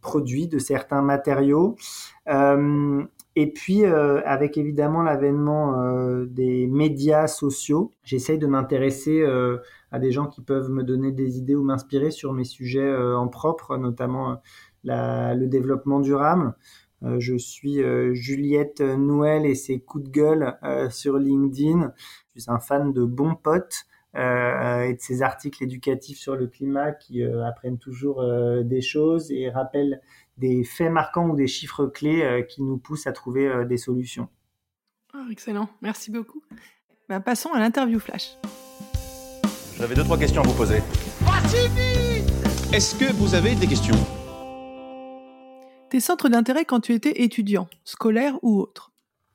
produits, 0.00 0.48
de 0.48 0.58
certains 0.58 1.02
matériaux. 1.02 1.76
Et 3.36 3.52
puis, 3.52 3.84
euh, 3.84 4.20
avec 4.24 4.58
évidemment 4.58 5.02
l'avènement 5.02 5.80
euh, 5.80 6.26
des 6.26 6.66
médias 6.66 7.28
sociaux, 7.28 7.92
j'essaye 8.02 8.38
de 8.38 8.46
m'intéresser 8.46 9.20
euh, 9.22 9.58
à 9.92 9.98
des 10.00 10.10
gens 10.10 10.26
qui 10.26 10.42
peuvent 10.42 10.68
me 10.70 10.82
donner 10.82 11.12
des 11.12 11.38
idées 11.38 11.54
ou 11.54 11.62
m'inspirer 11.62 12.10
sur 12.10 12.32
mes 12.32 12.44
sujets 12.44 12.80
euh, 12.80 13.16
en 13.16 13.28
propre, 13.28 13.76
notamment 13.76 14.32
euh, 14.32 14.34
la- 14.84 15.34
le 15.34 15.46
développement 15.46 16.00
durable. 16.00 16.54
Euh, 17.04 17.18
je 17.20 17.36
suis 17.36 17.78
Juliette 18.14 18.80
Noël 18.82 19.46
et 19.46 19.54
ses 19.54 19.80
coups 19.80 20.04
de 20.04 20.10
gueule 20.10 20.58
sur 20.90 21.16
LinkedIn. 21.16 21.92
Je 22.34 22.40
suis 22.42 22.50
un 22.50 22.58
fan 22.58 22.92
de 22.92 23.04
bons 23.04 23.34
potes 23.36 23.84
euh, 24.16 24.82
et 24.82 24.94
de 24.94 25.00
ces 25.00 25.22
articles 25.22 25.62
éducatifs 25.62 26.18
sur 26.18 26.36
le 26.36 26.46
climat 26.48 26.92
qui 26.92 27.22
euh, 27.22 27.44
apprennent 27.46 27.78
toujours 27.78 28.20
euh, 28.22 28.62
des 28.64 28.80
choses 28.80 29.30
et 29.30 29.48
rappellent 29.50 30.00
des 30.40 30.64
faits 30.64 30.90
marquants 30.90 31.28
ou 31.28 31.36
des 31.36 31.46
chiffres 31.46 31.86
clés 31.86 32.22
euh, 32.22 32.42
qui 32.42 32.62
nous 32.62 32.78
poussent 32.78 33.06
à 33.06 33.12
trouver 33.12 33.46
euh, 33.46 33.64
des 33.64 33.76
solutions. 33.76 34.28
Ah, 35.12 35.26
Excellent, 35.30 35.68
merci 35.82 36.10
beaucoup. 36.10 36.42
Bah, 37.08 37.20
passons 37.20 37.52
à 37.52 37.58
l'interview 37.58 38.00
flash. 38.00 38.36
J'avais 39.76 39.94
deux, 39.94 40.04
trois 40.04 40.18
questions 40.18 40.42
à 40.42 40.46
vous 40.46 40.54
poser. 40.54 40.78
Est-ce 42.72 42.94
que 42.94 43.12
vous 43.14 43.34
avez 43.34 43.54
des 43.54 43.66
questions? 43.66 43.96
Tes 45.90 46.00
centres 46.00 46.28
d'intérêt 46.28 46.64
quand 46.64 46.80
tu 46.80 46.94
étais 46.94 47.22
étudiant, 47.22 47.68
scolaire 47.84 48.38
ou 48.42 48.60
autre? 48.60 48.92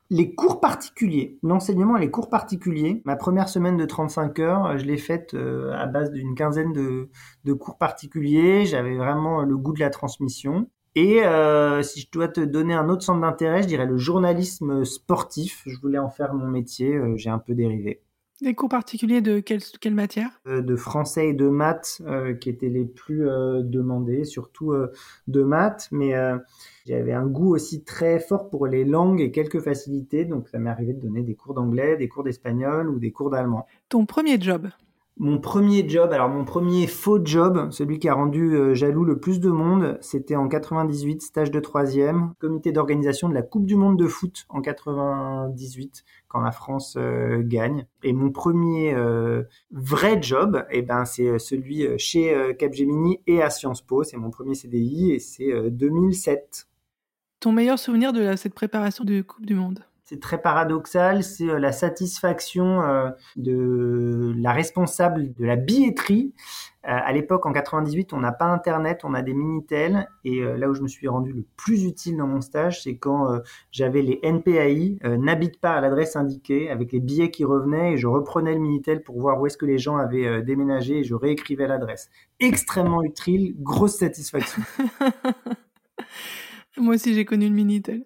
Les 0.08 0.34
cours 0.34 0.60
particuliers, 0.60 1.38
l'enseignement 1.42 1.96
et 1.96 2.00
les 2.00 2.10
cours 2.10 2.30
particuliers, 2.30 3.02
ma 3.04 3.16
première 3.16 3.48
semaine 3.48 3.76
de 3.76 3.84
35 3.84 4.38
heures, 4.38 4.66
euh, 4.66 4.78
je 4.78 4.84
l'ai 4.84 4.96
faite 4.96 5.34
à 5.34 5.86
base 5.86 6.10
d'une 6.10 6.34
quinzaine 6.34 6.72
de, 6.72 7.10
de 7.44 7.52
cours 7.52 7.78
particuliers. 7.78 8.66
J'avais 8.66 8.96
vraiment 8.96 9.42
le 9.42 9.56
goût 9.56 9.72
de 9.72 9.80
la 9.80 9.90
transmission. 9.90 10.68
Et 10.98 11.22
euh, 11.22 11.82
si 11.82 12.00
je 12.00 12.06
dois 12.10 12.26
te 12.26 12.40
donner 12.40 12.72
un 12.72 12.88
autre 12.88 13.02
centre 13.02 13.20
d'intérêt, 13.20 13.62
je 13.62 13.68
dirais 13.68 13.84
le 13.84 13.98
journalisme 13.98 14.82
sportif. 14.86 15.62
Je 15.66 15.78
voulais 15.78 15.98
en 15.98 16.08
faire 16.08 16.32
mon 16.32 16.46
métier, 16.46 16.94
euh, 16.94 17.18
j'ai 17.18 17.28
un 17.28 17.38
peu 17.38 17.54
dérivé. 17.54 18.00
Des 18.40 18.54
cours 18.54 18.70
particuliers 18.70 19.20
de 19.20 19.40
quelle, 19.40 19.60
quelle 19.78 19.94
matière? 19.94 20.30
Euh, 20.46 20.62
de 20.62 20.74
français 20.74 21.28
et 21.28 21.32
de 21.34 21.48
maths 21.50 22.00
qui 22.40 22.48
étaient 22.48 22.70
les 22.70 22.86
plus 22.86 23.26
demandés, 23.62 24.24
surtout 24.24 24.74
de 25.26 25.42
maths, 25.42 25.88
mais 25.90 26.14
j'avais 26.86 27.12
un 27.12 27.26
goût 27.26 27.54
aussi 27.54 27.82
très 27.84 28.18
fort 28.18 28.48
pour 28.48 28.66
les 28.66 28.84
langues 28.84 29.20
et 29.20 29.30
quelques 29.30 29.60
facilités, 29.60 30.24
donc 30.24 30.48
ça 30.48 30.58
m'est 30.58 30.70
arrivé 30.70 30.92
de 30.92 31.00
donner 31.00 31.22
des 31.22 31.34
cours 31.34 31.54
d'anglais, 31.54 31.96
des 31.96 32.08
cours 32.08 32.24
d'espagnol 32.24 32.90
ou 32.90 32.98
des 32.98 33.10
cours 33.10 33.30
d'allemand. 33.30 33.66
Ton 33.88 34.04
premier 34.04 34.38
job? 34.38 34.68
Mon 35.18 35.38
premier 35.38 35.88
job, 35.88 36.12
alors 36.12 36.28
mon 36.28 36.44
premier 36.44 36.86
faux 36.86 37.24
job, 37.24 37.68
celui 37.70 37.98
qui 37.98 38.06
a 38.06 38.12
rendu 38.12 38.54
euh, 38.54 38.74
jaloux 38.74 39.02
le 39.02 39.18
plus 39.18 39.40
de 39.40 39.48
monde, 39.48 39.96
c'était 40.02 40.36
en 40.36 40.46
98, 40.46 41.22
stage 41.22 41.50
de 41.50 41.58
troisième, 41.58 42.34
comité 42.38 42.70
d'organisation 42.70 43.30
de 43.30 43.34
la 43.34 43.40
Coupe 43.40 43.64
du 43.64 43.76
Monde 43.76 43.98
de 43.98 44.06
foot 44.06 44.44
en 44.50 44.60
98, 44.60 46.04
quand 46.28 46.40
la 46.40 46.52
France 46.52 46.96
euh, 46.98 47.40
gagne. 47.42 47.86
Et 48.02 48.12
mon 48.12 48.30
premier 48.30 48.92
euh, 48.94 49.44
vrai 49.70 50.20
job, 50.20 50.66
eh 50.70 50.82
ben, 50.82 51.06
c'est 51.06 51.38
celui 51.38 51.86
chez 51.98 52.54
Capgemini 52.58 53.20
et 53.26 53.40
à 53.40 53.48
Sciences 53.48 53.80
Po. 53.80 54.04
C'est 54.04 54.18
mon 54.18 54.30
premier 54.30 54.54
CDI 54.54 55.12
et 55.12 55.18
c'est 55.18 55.50
euh, 55.50 55.70
2007. 55.70 56.68
Ton 57.40 57.52
meilleur 57.52 57.78
souvenir 57.78 58.12
de 58.12 58.36
cette 58.36 58.54
préparation 58.54 59.04
de 59.04 59.22
Coupe 59.22 59.46
du 59.46 59.54
Monde? 59.54 59.80
C'est 60.08 60.20
très 60.20 60.40
paradoxal, 60.40 61.24
c'est 61.24 61.50
euh, 61.50 61.58
la 61.58 61.72
satisfaction 61.72 62.80
euh, 62.82 63.10
de 63.34 64.32
la 64.36 64.52
responsable 64.52 65.34
de 65.34 65.44
la 65.44 65.56
billetterie. 65.56 66.32
Euh, 66.84 66.90
à 66.92 67.12
l'époque, 67.12 67.44
en 67.44 67.52
98, 67.52 68.12
on 68.12 68.20
n'a 68.20 68.30
pas 68.30 68.44
Internet, 68.44 69.00
on 69.02 69.14
a 69.14 69.22
des 69.22 69.34
Minitel. 69.34 70.08
Et 70.24 70.42
là 70.42 70.68
où 70.68 70.74
je 70.74 70.82
me 70.82 70.86
suis 70.86 71.08
rendu 71.08 71.32
le 71.32 71.44
plus 71.56 71.82
utile 71.82 72.18
dans 72.18 72.28
mon 72.28 72.40
stage, 72.40 72.84
c'est 72.84 72.96
quand 72.96 73.40
j'avais 73.72 74.02
les 74.02 74.20
NPAI, 74.22 75.00
n'habite 75.18 75.60
pas 75.60 75.72
à 75.72 75.80
l'adresse 75.80 76.14
indiquée, 76.14 76.70
avec 76.70 76.92
les 76.92 77.00
billets 77.00 77.32
qui 77.32 77.44
revenaient, 77.44 77.94
et 77.94 77.96
je 77.96 78.06
reprenais 78.06 78.54
le 78.54 78.60
Minitel 78.60 79.02
pour 79.02 79.20
voir 79.20 79.40
où 79.40 79.46
est-ce 79.46 79.56
que 79.56 79.66
les 79.66 79.78
gens 79.78 79.96
avaient 79.96 80.42
déménagé, 80.42 80.98
et 80.98 81.04
je 81.04 81.16
réécrivais 81.16 81.66
l'adresse. 81.66 82.08
Extrêmement 82.38 83.02
utile, 83.02 83.56
grosse 83.58 83.96
satisfaction. 83.96 84.62
Moi 86.76 86.94
aussi, 86.94 87.14
j'ai 87.14 87.24
connu 87.24 87.48
le 87.48 87.54
Minitel. 87.54 88.04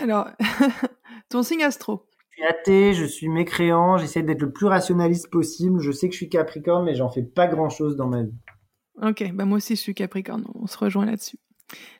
Alors, 0.00 0.28
ton 1.32 1.42
signe 1.42 1.64
astro 1.64 2.04
Je 2.30 2.36
suis 2.36 2.44
athée, 2.44 2.94
je 2.94 3.04
suis 3.04 3.28
mécréant, 3.28 3.96
j'essaie 3.96 4.22
d'être 4.22 4.42
le 4.42 4.52
plus 4.52 4.66
rationaliste 4.66 5.30
possible. 5.30 5.80
Je 5.80 5.90
sais 5.90 6.08
que 6.08 6.12
je 6.12 6.18
suis 6.18 6.28
Capricorne, 6.28 6.84
mais 6.84 6.94
j'en 6.94 7.08
fais 7.08 7.22
pas 7.22 7.46
grand 7.46 7.70
chose 7.70 7.96
dans 7.96 8.06
ma 8.06 8.22
vie. 8.22 8.34
Ok, 9.00 9.32
bah 9.32 9.46
moi 9.46 9.56
aussi 9.56 9.74
je 9.74 9.80
suis 9.80 9.94
Capricorne, 9.94 10.44
on 10.54 10.66
se 10.66 10.76
rejoint 10.76 11.06
là-dessus. 11.06 11.38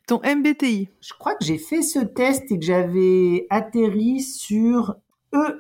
Ton 0.07 0.21
MBTI 0.23 0.91
Je 1.01 1.15
crois 1.19 1.35
que 1.35 1.45
j'ai 1.45 1.57
fait 1.57 1.81
ce 1.81 2.01
test 2.01 2.53
et 2.53 2.59
que 2.59 2.65
j'avais 2.65 3.47
atterri 3.49 4.21
sur 4.21 4.97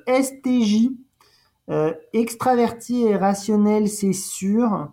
ESTJ. 0.07 0.91
Euh, 1.71 1.95
extraverti 2.13 3.05
et 3.05 3.17
rationnel, 3.17 3.89
c'est 3.89 4.13
sûr. 4.13 4.93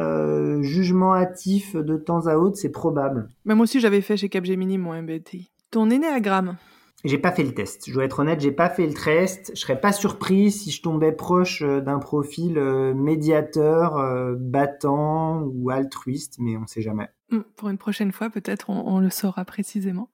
Euh, 0.00 0.60
jugement 0.62 1.14
hâtif 1.14 1.76
de 1.76 1.96
temps 1.96 2.26
à 2.26 2.36
autre, 2.36 2.56
c'est 2.56 2.72
probable. 2.72 3.28
bah 3.44 3.54
Moi 3.54 3.64
aussi 3.64 3.78
j'avais 3.78 4.00
fait 4.00 4.16
chez 4.16 4.28
Capgemini 4.28 4.78
mon 4.78 5.00
MBTI. 5.00 5.52
Ton 5.70 5.88
énéagramme 5.90 6.56
J'ai 7.04 7.18
pas 7.18 7.32
fait 7.32 7.42
le 7.42 7.52
test. 7.52 7.88
Je 7.88 7.92
dois 7.92 8.04
être 8.04 8.20
honnête, 8.20 8.40
j'ai 8.40 8.52
pas 8.52 8.70
fait 8.70 8.86
le 8.86 8.94
test. 8.94 9.50
Je 9.54 9.60
serais 9.60 9.80
pas 9.80 9.92
surpris 9.92 10.52
si 10.52 10.70
je 10.70 10.82
tombais 10.82 11.10
proche 11.10 11.62
euh, 11.62 11.80
d'un 11.80 11.98
profil 11.98 12.58
euh, 12.58 12.94
médiateur, 12.94 13.96
euh, 13.96 14.34
battant 14.38 15.42
ou 15.42 15.70
altruiste, 15.70 16.36
mais 16.38 16.56
on 16.56 16.66
sait 16.66 16.82
jamais. 16.82 17.08
Hmm, 17.30 17.40
Pour 17.56 17.70
une 17.70 17.78
prochaine 17.78 18.12
fois, 18.12 18.30
peut-être 18.30 18.70
on 18.70 19.00
le 19.00 19.10
saura 19.10 19.44
précisément. 19.44 20.10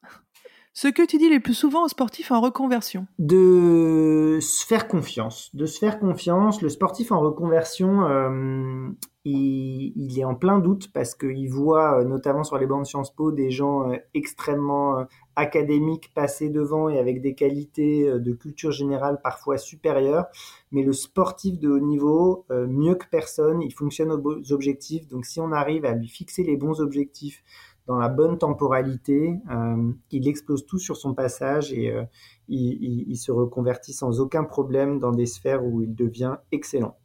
Ce 0.74 0.88
que 0.88 1.04
tu 1.04 1.18
dis 1.18 1.28
le 1.28 1.40
plus 1.40 1.54
souvent 1.54 1.84
aux 1.84 1.88
sportifs 1.88 2.30
en 2.30 2.40
reconversion. 2.40 3.06
De 3.18 4.38
se 4.40 4.64
faire 4.64 4.86
confiance, 4.86 5.50
de 5.54 5.66
se 5.66 5.78
faire 5.78 5.98
confiance. 5.98 6.62
Le 6.62 6.68
sportif 6.68 7.10
en 7.10 7.18
reconversion, 7.18 8.04
euh, 8.06 8.88
il, 9.24 9.92
il 9.96 10.18
est 10.18 10.24
en 10.24 10.34
plein 10.34 10.60
doute 10.60 10.92
parce 10.92 11.14
qu'il 11.14 11.50
voit, 11.50 12.00
euh, 12.00 12.04
notamment 12.04 12.44
sur 12.44 12.58
les 12.58 12.66
bancs 12.66 12.82
de 12.82 12.86
Sciences 12.86 13.12
Po, 13.12 13.32
des 13.32 13.50
gens 13.50 13.90
euh, 13.90 13.96
extrêmement 14.14 15.04
académiques 15.34 16.12
passer 16.14 16.48
devant 16.48 16.88
et 16.88 16.98
avec 16.98 17.22
des 17.22 17.34
qualités 17.34 18.10
de 18.10 18.32
culture 18.32 18.72
générale 18.72 19.20
parfois 19.22 19.56
supérieures. 19.56 20.26
Mais 20.72 20.82
le 20.82 20.92
sportif 20.92 21.58
de 21.58 21.68
haut 21.68 21.78
niveau, 21.78 22.44
mieux 22.50 22.96
que 22.96 23.06
personne, 23.08 23.62
il 23.62 23.72
fonctionne 23.72 24.10
aux 24.10 24.52
objectifs. 24.52 25.06
Donc 25.06 25.26
si 25.26 25.38
on 25.38 25.52
arrive 25.52 25.84
à 25.84 25.92
lui 25.92 26.08
fixer 26.08 26.42
les 26.42 26.56
bons 26.56 26.80
objectifs 26.80 27.44
dans 27.88 27.96
la 27.96 28.08
bonne 28.08 28.38
temporalité, 28.38 29.34
euh, 29.50 29.90
il 30.12 30.28
explose 30.28 30.64
tout 30.66 30.78
sur 30.78 30.96
son 30.96 31.14
passage 31.14 31.72
et 31.72 31.90
euh, 31.90 32.04
il, 32.48 32.78
il- 32.82 33.04
il 33.08 33.16
se 33.16 33.32
reconvertit 33.32 33.92
sans 33.94 34.20
aucun 34.20 34.44
problème 34.44 34.98
dans 35.00 35.10
des 35.10 35.26
sphères 35.26 35.64
où 35.64 35.82
il 35.82 35.94
devient 35.94 36.36
excellent. 36.52 36.96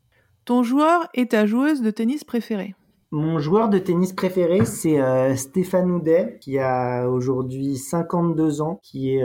Ton 0.45 0.61
joueur 0.61 1.07
et 1.13 1.27
ta 1.27 1.45
joueuse 1.45 1.81
de 1.81 1.89
tennis 1.89 2.23
préférée. 2.25 2.75
Mon 3.11 3.39
joueur 3.39 3.69
de 3.69 3.77
tennis 3.79 4.11
préféré, 4.11 4.65
c'est 4.65 4.99
euh, 4.99 5.35
Stéphane 5.35 5.89
Houdet, 5.89 6.37
qui 6.41 6.59
a 6.59 7.07
aujourd'hui 7.09 7.77
52 7.77 8.61
ans, 8.61 8.79
qui 8.83 9.15
est 9.15 9.23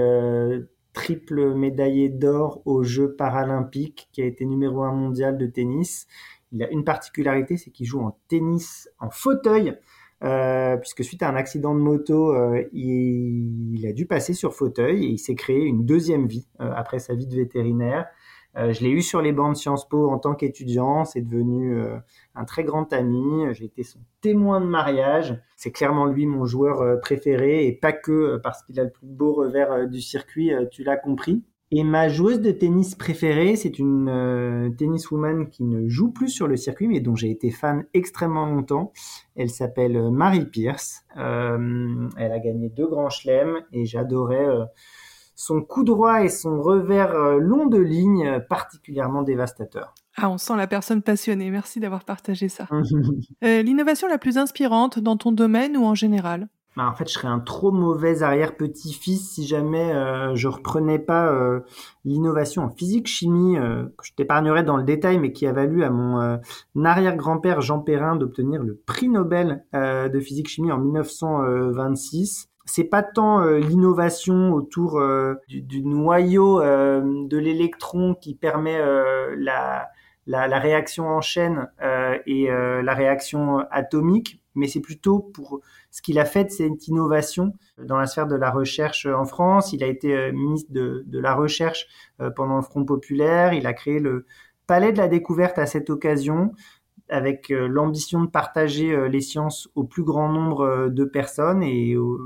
triple 0.92 1.54
médaillé 1.54 2.08
d'or 2.08 2.60
aux 2.66 2.82
Jeux 2.82 3.14
paralympiques, 3.14 4.08
qui 4.12 4.20
a 4.22 4.26
été 4.26 4.44
numéro 4.44 4.82
un 4.82 4.92
mondial 4.92 5.38
de 5.38 5.46
tennis. 5.46 6.06
Il 6.52 6.62
a 6.62 6.70
une 6.70 6.84
particularité, 6.84 7.56
c'est 7.56 7.70
qu'il 7.70 7.86
joue 7.86 8.00
en 8.00 8.16
tennis 8.28 8.88
en 8.98 9.10
fauteuil, 9.10 9.76
euh, 10.24 10.76
puisque 10.76 11.04
suite 11.04 11.22
à 11.22 11.28
un 11.28 11.36
accident 11.36 11.74
de 11.74 11.80
moto, 11.80 12.34
euh, 12.34 12.62
il, 12.72 13.74
il 13.78 13.86
a 13.86 13.92
dû 13.92 14.06
passer 14.06 14.34
sur 14.34 14.54
fauteuil 14.54 15.04
et 15.04 15.08
il 15.08 15.18
s'est 15.18 15.36
créé 15.36 15.64
une 15.64 15.84
deuxième 15.84 16.26
vie 16.26 16.48
euh, 16.60 16.72
après 16.74 16.98
sa 16.98 17.14
vie 17.14 17.26
de 17.26 17.36
vétérinaire. 17.36 18.06
Euh, 18.56 18.72
je 18.72 18.82
l'ai 18.82 18.90
eu 18.90 19.02
sur 19.02 19.22
les 19.22 19.32
bancs 19.32 19.52
de 19.52 19.58
Sciences 19.58 19.88
Po 19.88 20.10
en 20.10 20.18
tant 20.18 20.34
qu'étudiant, 20.34 21.04
c'est 21.04 21.20
devenu 21.20 21.78
euh, 21.78 21.96
un 22.34 22.44
très 22.44 22.64
grand 22.64 22.92
ami. 22.92 23.44
J'ai 23.52 23.66
été 23.66 23.84
son 23.84 24.00
témoin 24.20 24.60
de 24.60 24.66
mariage. 24.66 25.40
C'est 25.56 25.70
clairement 25.70 26.06
lui 26.06 26.26
mon 26.26 26.46
joueur 26.46 27.00
préféré 27.00 27.66
et 27.66 27.72
pas 27.72 27.92
que 27.92 28.38
parce 28.38 28.64
qu'il 28.64 28.80
a 28.80 28.84
le 28.84 28.90
plus 28.90 29.06
beau 29.06 29.34
revers 29.34 29.86
du 29.88 30.00
circuit, 30.00 30.50
tu 30.72 30.82
l'as 30.82 30.96
compris. 30.96 31.44
Et 31.70 31.84
ma 31.84 32.08
joueuse 32.08 32.40
de 32.40 32.50
tennis 32.50 32.94
préférée, 32.94 33.54
c'est 33.54 33.78
une 33.78 34.08
euh, 34.08 34.70
tenniswoman 34.70 35.50
qui 35.50 35.64
ne 35.64 35.86
joue 35.86 36.10
plus 36.10 36.30
sur 36.30 36.46
le 36.46 36.56
circuit, 36.56 36.88
mais 36.88 37.00
dont 37.00 37.14
j'ai 37.14 37.30
été 37.30 37.50
fan 37.50 37.84
extrêmement 37.92 38.46
longtemps. 38.46 38.92
Elle 39.36 39.50
s'appelle 39.50 39.96
euh, 39.96 40.10
Marie 40.10 40.46
Pierce. 40.46 41.04
Euh, 41.18 42.08
elle 42.16 42.32
a 42.32 42.38
gagné 42.38 42.70
deux 42.70 42.86
grands 42.86 43.10
chelems 43.10 43.58
et 43.72 43.84
j'adorais 43.84 44.48
euh, 44.48 44.64
son 45.34 45.60
coup 45.60 45.84
droit 45.84 46.22
et 46.22 46.30
son 46.30 46.62
revers 46.62 47.36
long 47.38 47.66
de 47.66 47.78
ligne 47.78 48.40
particulièrement 48.48 49.22
dévastateur. 49.22 49.94
Ah, 50.16 50.30
on 50.30 50.38
sent 50.38 50.56
la 50.56 50.66
personne 50.66 51.02
passionnée. 51.02 51.50
Merci 51.50 51.80
d'avoir 51.80 52.04
partagé 52.04 52.48
ça. 52.48 52.66
L'innovation 53.42 54.08
la 54.08 54.18
plus 54.18 54.36
inspirante 54.38 54.98
dans 54.98 55.16
ton 55.16 55.30
domaine 55.30 55.76
ou 55.76 55.84
en 55.84 55.94
général? 55.94 56.48
Bah, 56.78 56.86
en 56.88 56.94
fait, 56.94 57.08
je 57.08 57.14
serais 57.14 57.26
un 57.26 57.40
trop 57.40 57.72
mauvais 57.72 58.22
arrière-petit-fils 58.22 59.32
si 59.32 59.44
jamais 59.44 59.92
euh, 59.92 60.36
je 60.36 60.46
reprenais 60.46 61.00
pas 61.00 61.26
euh, 61.26 61.58
l'innovation 62.04 62.62
en 62.62 62.68
physique-chimie, 62.68 63.58
euh, 63.58 63.86
que 63.98 64.06
je 64.06 64.12
t'épargnerai 64.14 64.62
dans 64.62 64.76
le 64.76 64.84
détail, 64.84 65.18
mais 65.18 65.32
qui 65.32 65.48
a 65.48 65.52
valu 65.52 65.82
à 65.82 65.90
mon 65.90 66.20
euh, 66.20 66.36
arrière-grand-père 66.84 67.62
Jean 67.62 67.80
Perrin 67.80 68.14
d'obtenir 68.14 68.62
le 68.62 68.76
prix 68.76 69.08
Nobel 69.08 69.64
euh, 69.74 70.08
de 70.08 70.20
physique-chimie 70.20 70.70
en 70.70 70.78
1926. 70.78 72.48
C'est 72.64 72.84
pas 72.84 73.02
tant 73.02 73.40
euh, 73.40 73.58
l'innovation 73.58 74.52
autour 74.52 75.00
euh, 75.00 75.34
du, 75.48 75.62
du 75.62 75.82
noyau 75.82 76.60
euh, 76.60 77.02
de 77.26 77.38
l'électron 77.38 78.14
qui 78.14 78.36
permet 78.36 78.78
euh, 78.78 79.34
la, 79.36 79.88
la, 80.28 80.46
la 80.46 80.58
réaction 80.60 81.08
en 81.08 81.22
chaîne 81.22 81.72
et 82.24 82.48
la 82.50 82.94
réaction 82.94 83.64
atomique, 83.72 84.40
mais 84.58 84.68
c'est 84.68 84.80
plutôt 84.80 85.20
pour 85.20 85.60
ce 85.90 86.02
qu'il 86.02 86.18
a 86.18 86.24
fait 86.24 86.50
cette 86.50 86.86
innovation 86.88 87.54
dans 87.78 87.96
la 87.96 88.06
sphère 88.06 88.26
de 88.26 88.36
la 88.36 88.50
recherche 88.50 89.06
en 89.06 89.24
France. 89.24 89.72
Il 89.72 89.82
a 89.82 89.86
été 89.86 90.16
euh, 90.16 90.32
ministre 90.32 90.72
de, 90.72 91.04
de 91.06 91.18
la 91.18 91.34
Recherche 91.34 91.86
euh, 92.20 92.30
pendant 92.30 92.56
le 92.56 92.62
Front 92.62 92.84
populaire. 92.84 93.52
Il 93.52 93.66
a 93.66 93.72
créé 93.72 94.00
le 94.00 94.26
Palais 94.66 94.92
de 94.92 94.98
la 94.98 95.08
Découverte 95.08 95.58
à 95.58 95.66
cette 95.66 95.88
occasion 95.88 96.52
avec 97.10 97.50
euh, 97.50 97.66
l'ambition 97.68 98.22
de 98.22 98.28
partager 98.28 98.92
euh, 98.92 99.08
les 99.08 99.20
sciences 99.20 99.68
au 99.74 99.84
plus 99.84 100.02
grand 100.04 100.28
nombre 100.30 100.60
euh, 100.60 100.88
de 100.88 101.04
personnes 101.04 101.62
et 101.62 101.96
au- 101.96 102.20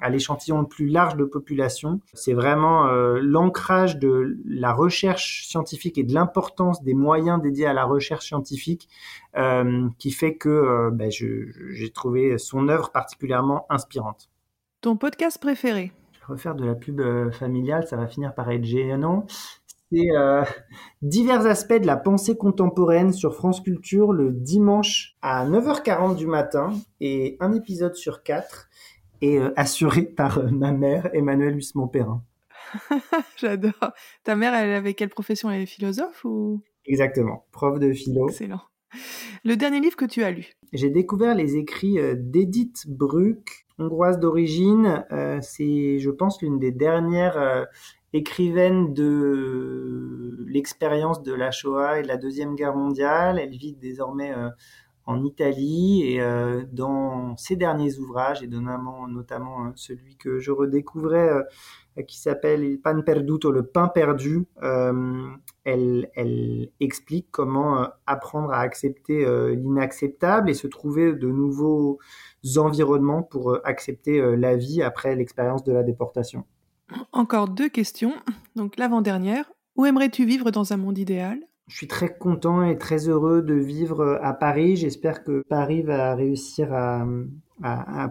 à 0.00 0.08
l'échantillon 0.10 0.60
le 0.60 0.66
plus 0.68 0.86
large 0.86 1.16
de 1.16 1.24
population. 1.24 2.00
C'est 2.12 2.32
vraiment 2.34 2.86
euh, 2.86 3.18
l'ancrage 3.20 3.98
de 3.98 4.36
la 4.46 4.72
recherche 4.72 5.46
scientifique 5.46 5.98
et 5.98 6.04
de 6.04 6.14
l'importance 6.14 6.82
des 6.82 6.94
moyens 6.94 7.42
dédiés 7.42 7.66
à 7.66 7.72
la 7.72 7.84
recherche 7.84 8.26
scientifique 8.26 8.88
euh, 9.36 9.88
qui 9.98 10.10
fait 10.10 10.36
que 10.36 10.48
euh, 10.48 10.90
ben, 10.92 11.10
j'ai 11.10 11.90
trouvé 11.92 12.38
son 12.38 12.68
œuvre 12.68 12.90
particulièrement 12.90 13.66
inspirante. 13.70 14.30
Ton 14.80 14.96
podcast 14.96 15.40
préféré? 15.40 15.92
Je 16.12 16.18
vais 16.20 16.24
refaire 16.34 16.54
de 16.54 16.64
la 16.64 16.74
pub 16.74 17.00
familiale, 17.32 17.86
ça 17.86 17.96
va 17.96 18.06
finir 18.06 18.34
par 18.34 18.50
être 18.50 18.64
gênant. 18.64 19.26
Euh, 19.94 20.44
divers 21.02 21.46
aspects 21.46 21.80
de 21.80 21.86
la 21.86 21.96
pensée 21.96 22.36
contemporaine 22.36 23.12
sur 23.12 23.34
France 23.34 23.60
Culture 23.60 24.12
le 24.12 24.32
dimanche 24.32 25.16
à 25.22 25.46
9h40 25.46 26.16
du 26.16 26.26
matin 26.26 26.72
et 27.00 27.36
un 27.40 27.52
épisode 27.52 27.94
sur 27.94 28.22
quatre 28.22 28.68
est 29.22 29.38
euh, 29.38 29.52
assuré 29.56 30.02
par 30.02 30.38
euh, 30.38 30.50
ma 30.50 30.72
mère, 30.72 31.10
Emmanuelle 31.12 31.54
Huisman-Perrin. 31.54 32.22
J'adore. 33.36 33.92
Ta 34.24 34.34
mère, 34.34 34.54
elle 34.54 34.72
avait 34.72 34.94
quelle 34.94 35.10
profession? 35.10 35.50
Elle 35.50 35.62
est 35.62 35.66
philosophe 35.66 36.24
ou? 36.24 36.60
Exactement, 36.86 37.46
prof 37.52 37.78
de 37.78 37.92
philo. 37.92 38.28
Excellent. 38.28 38.62
Le 39.44 39.56
dernier 39.56 39.80
livre 39.80 39.96
que 39.96 40.04
tu 40.04 40.22
as 40.22 40.30
lu? 40.30 40.54
J'ai 40.72 40.90
découvert 40.90 41.34
les 41.34 41.56
écrits 41.56 41.98
d'Edith 42.16 42.84
Bruck, 42.86 43.64
hongroise 43.78 44.18
d'origine. 44.18 45.04
Euh, 45.12 45.38
c'est, 45.40 45.98
je 45.98 46.10
pense, 46.10 46.40
l'une 46.42 46.58
des 46.58 46.70
dernières 46.70 47.36
euh, 47.36 47.64
écrivaines 48.14 48.94
de 48.94 50.44
l'expérience 50.46 51.22
de 51.22 51.34
la 51.34 51.50
Shoah 51.50 51.98
et 51.98 52.02
de 52.02 52.08
la 52.08 52.16
Deuxième 52.16 52.54
Guerre 52.54 52.76
mondiale. 52.76 53.40
Elle 53.40 53.56
vit 53.56 53.74
désormais 53.74 54.32
euh, 54.32 54.48
en 55.04 55.24
Italie 55.24 56.04
et 56.04 56.20
euh, 56.20 56.62
dans 56.72 57.36
ses 57.36 57.56
derniers 57.56 57.98
ouvrages, 57.98 58.40
et 58.42 58.46
notamment, 58.46 59.08
notamment 59.08 59.66
euh, 59.66 59.70
celui 59.74 60.16
que 60.16 60.38
je 60.38 60.52
redécouvrais 60.52 61.28
qui 62.08 62.18
s'appelle 62.20 62.64
Il 62.64 62.80
pan 62.80 63.02
perduto, 63.02 63.52
le 63.52 63.66
pain 63.66 63.86
perdu, 63.86 64.46
elle, 65.64 66.70
explique 66.80 67.28
comment 67.30 67.88
apprendre 68.04 68.50
à 68.50 68.58
accepter 68.58 69.24
l'inacceptable 69.54 70.50
et 70.50 70.54
se 70.54 70.66
trouver 70.66 71.12
de 71.12 71.28
nouveaux 71.28 72.00
environnements 72.56 73.22
pour 73.22 73.60
accepter 73.62 74.36
la 74.36 74.56
vie 74.56 74.82
après 74.82 75.14
l'expérience 75.14 75.62
de 75.62 75.72
la 75.72 75.84
déportation. 75.84 76.44
Encore 77.12 77.48
deux 77.48 77.68
questions. 77.68 78.14
Donc 78.56 78.76
l'avant-dernière. 78.76 79.50
Où 79.76 79.86
aimerais-tu 79.86 80.24
vivre 80.24 80.50
dans 80.50 80.72
un 80.72 80.76
monde 80.76 80.98
idéal? 80.98 81.40
Je 81.66 81.76
suis 81.76 81.88
très 81.88 82.16
content 82.16 82.62
et 82.62 82.76
très 82.76 83.08
heureux 83.08 83.42
de 83.42 83.54
vivre 83.54 84.00
euh, 84.00 84.18
à 84.22 84.34
Paris. 84.34 84.76
J'espère 84.76 85.24
que 85.24 85.42
Paris 85.48 85.82
va 85.82 86.14
réussir 86.14 86.72
à, 86.72 87.06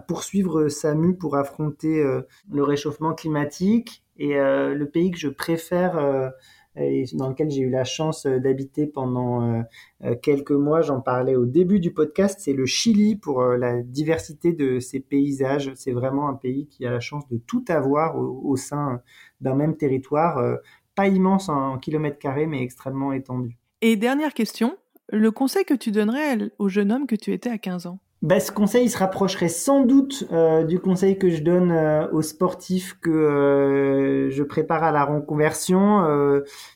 poursuivre 0.08 0.68
sa 0.68 0.94
mue 0.94 1.16
pour 1.16 1.36
affronter 1.36 2.00
euh, 2.00 2.22
le 2.50 2.64
réchauffement 2.64 3.14
climatique. 3.14 4.02
Et 4.16 4.36
euh, 4.36 4.74
le 4.74 4.88
pays 4.88 5.10
que 5.10 5.18
je 5.18 5.28
préfère 5.28 6.32
et 6.76 7.04
dans 7.12 7.28
lequel 7.28 7.50
j'ai 7.50 7.62
eu 7.62 7.70
la 7.70 7.84
chance 7.84 8.26
euh, 8.26 8.38
d'habiter 8.38 8.86
pendant 8.86 9.42
euh, 9.42 9.62
euh, 10.04 10.14
quelques 10.20 10.50
mois, 10.50 10.80
j'en 10.80 11.00
parlais 11.00 11.36
au 11.36 11.46
début 11.46 11.80
du 11.80 11.92
podcast, 11.92 12.40
c'est 12.40 12.52
le 12.52 12.66
Chili 12.66 13.16
pour 13.16 13.42
la 13.42 13.82
diversité 13.82 14.52
de 14.52 14.80
ses 14.80 15.00
paysages. 15.00 15.72
C'est 15.74 15.92
vraiment 15.92 16.28
un 16.28 16.34
pays 16.34 16.66
qui 16.66 16.84
a 16.86 16.90
la 16.90 17.00
chance 17.00 17.28
de 17.28 17.38
tout 17.38 17.64
avoir 17.68 18.16
au, 18.18 18.40
au 18.44 18.56
sein 18.56 19.00
d'un 19.40 19.54
même 19.54 19.76
territoire, 19.76 20.58
pas 20.94 21.08
immense 21.08 21.48
en 21.48 21.78
kilomètres 21.78 22.18
carrés, 22.18 22.46
mais 22.46 22.62
extrêmement 22.62 23.12
étendu. 23.12 23.56
Et 23.80 23.96
dernière 23.96 24.34
question. 24.34 24.76
Le 25.10 25.30
conseil 25.30 25.64
que 25.64 25.74
tu 25.74 25.90
donnerais 25.90 26.50
au 26.58 26.68
jeune 26.68 26.90
homme 26.90 27.06
que 27.06 27.16
tu 27.16 27.32
étais 27.32 27.50
à 27.50 27.58
15 27.58 27.86
ans? 27.86 27.98
Bah, 28.24 28.40
ce 28.40 28.50
conseil 28.50 28.88
se 28.88 28.96
rapprocherait 28.96 29.50
sans 29.50 29.84
doute 29.84 30.24
euh, 30.32 30.64
du 30.64 30.80
conseil 30.80 31.18
que 31.18 31.28
je 31.28 31.42
donne 31.42 31.70
euh, 31.70 32.08
aux 32.10 32.22
sportifs 32.22 32.98
que 32.98 33.10
euh, 33.10 34.30
je 34.30 34.42
prépare 34.42 34.82
à 34.82 34.92
la 34.92 35.04
reconversion. 35.04 36.02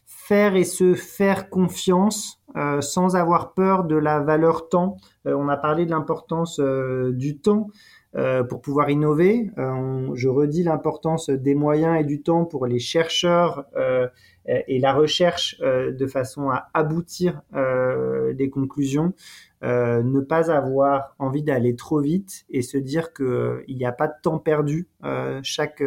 faire 0.05 0.57
et 0.57 0.65
se 0.65 0.93
faire 0.93 1.49
confiance 1.49 2.39
sans 2.81 3.17
avoir 3.17 3.55
peur 3.55 3.85
de 3.85 3.97
la 3.97 4.21
valeur 4.21 4.69
temps. 4.69 4.99
on 5.25 5.49
a 5.49 5.57
parlé 5.57 5.87
de 5.87 5.91
l'importance 5.91 6.61
du 6.61 7.39
temps. 7.39 7.69
Pour 8.49 8.61
pouvoir 8.61 8.91
innover. 8.91 9.51
je 9.57 10.29
redis 10.29 10.63
l'importance 10.63 11.31
des 11.31 11.55
moyens 11.55 12.01
et 12.01 12.05
du 12.05 12.23
temps 12.23 12.45
pour 12.45 12.67
les 12.67 12.79
chercheurs 12.79 13.67
et 14.47 14.79
la 14.79 14.93
recherche 14.93 15.59
de 15.61 16.07
façon 16.07 16.51
à 16.51 16.69
aboutir 16.75 17.43
des 17.53 18.51
conclusions. 18.51 19.13
Euh, 19.65 20.05
ne 20.05 20.21
pas 20.21 20.53
avoir 20.53 21.17
envie 21.19 21.43
d'aller 21.43 21.75
trop 21.75 22.01
vite 22.01 22.47
et 22.49 22.63
se 22.63 22.79
dire 22.79 23.13
qu'il 23.13 23.27
euh, 23.27 23.65
n'y 23.69 23.85
a 23.85 23.91
pas 23.91 24.07
de 24.07 24.15
temps 24.23 24.39
perdu. 24.39 24.87
Euh, 25.03 25.41
chaque 25.43 25.83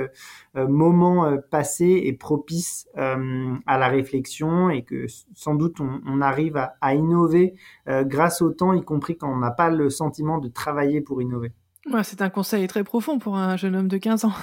moment 0.55 1.37
passé 1.49 2.03
est 2.05 2.13
propice 2.13 2.87
à 2.95 3.77
la 3.77 3.87
réflexion 3.87 4.69
et 4.69 4.83
que 4.83 5.05
sans 5.33 5.55
doute 5.55 5.77
on, 5.79 6.21
arrive 6.21 6.57
à 6.81 6.95
innover 6.95 7.55
grâce 7.87 8.41
au 8.41 8.51
temps, 8.51 8.73
y 8.73 8.83
compris 8.83 9.17
quand 9.17 9.31
on 9.31 9.37
n'a 9.37 9.51
pas 9.51 9.69
le 9.69 9.89
sentiment 9.89 10.39
de 10.39 10.49
travailler 10.49 11.01
pour 11.01 11.21
innover 11.21 11.51
c'est 12.03 12.21
un 12.21 12.29
conseil 12.29 12.67
très 12.67 12.83
profond 12.83 13.17
pour 13.17 13.37
un 13.37 13.57
jeune 13.57 13.75
homme 13.75 13.87
de 13.87 13.97
15 13.97 14.25
ans. 14.25 14.33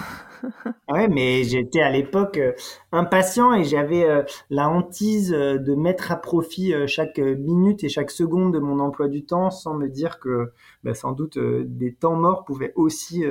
ouais, 0.89 1.09
mais 1.09 1.45
j'étais 1.45 1.81
à 1.81 1.91
l'époque 1.91 2.37
euh, 2.39 2.53
impatient 2.93 3.55
et 3.55 3.65
j'avais 3.65 4.05
euh, 4.05 4.23
la 4.51 4.69
hantise 4.69 5.33
euh, 5.33 5.59
de 5.59 5.75
mettre 5.75 6.11
à 6.11 6.17
profit 6.17 6.75
chaque 6.87 7.19
minute 7.19 7.85
et 7.85 7.89
chaque 7.89 8.11
seconde 8.11 8.55
de 8.55 8.59
mon 8.59 8.81
emploi 8.81 9.09
du 9.09 9.25
temps 9.25 9.51
sans 9.51 9.75
me 9.75 9.89
dire 9.89 10.19
que 10.19 10.53
bah, 10.83 10.95
sans 10.95 11.13
doute 11.13 11.39
des 11.39 11.95
temps 11.95 12.17
morts 12.17 12.45
pouvaient 12.45 12.73
aussi 12.75 13.25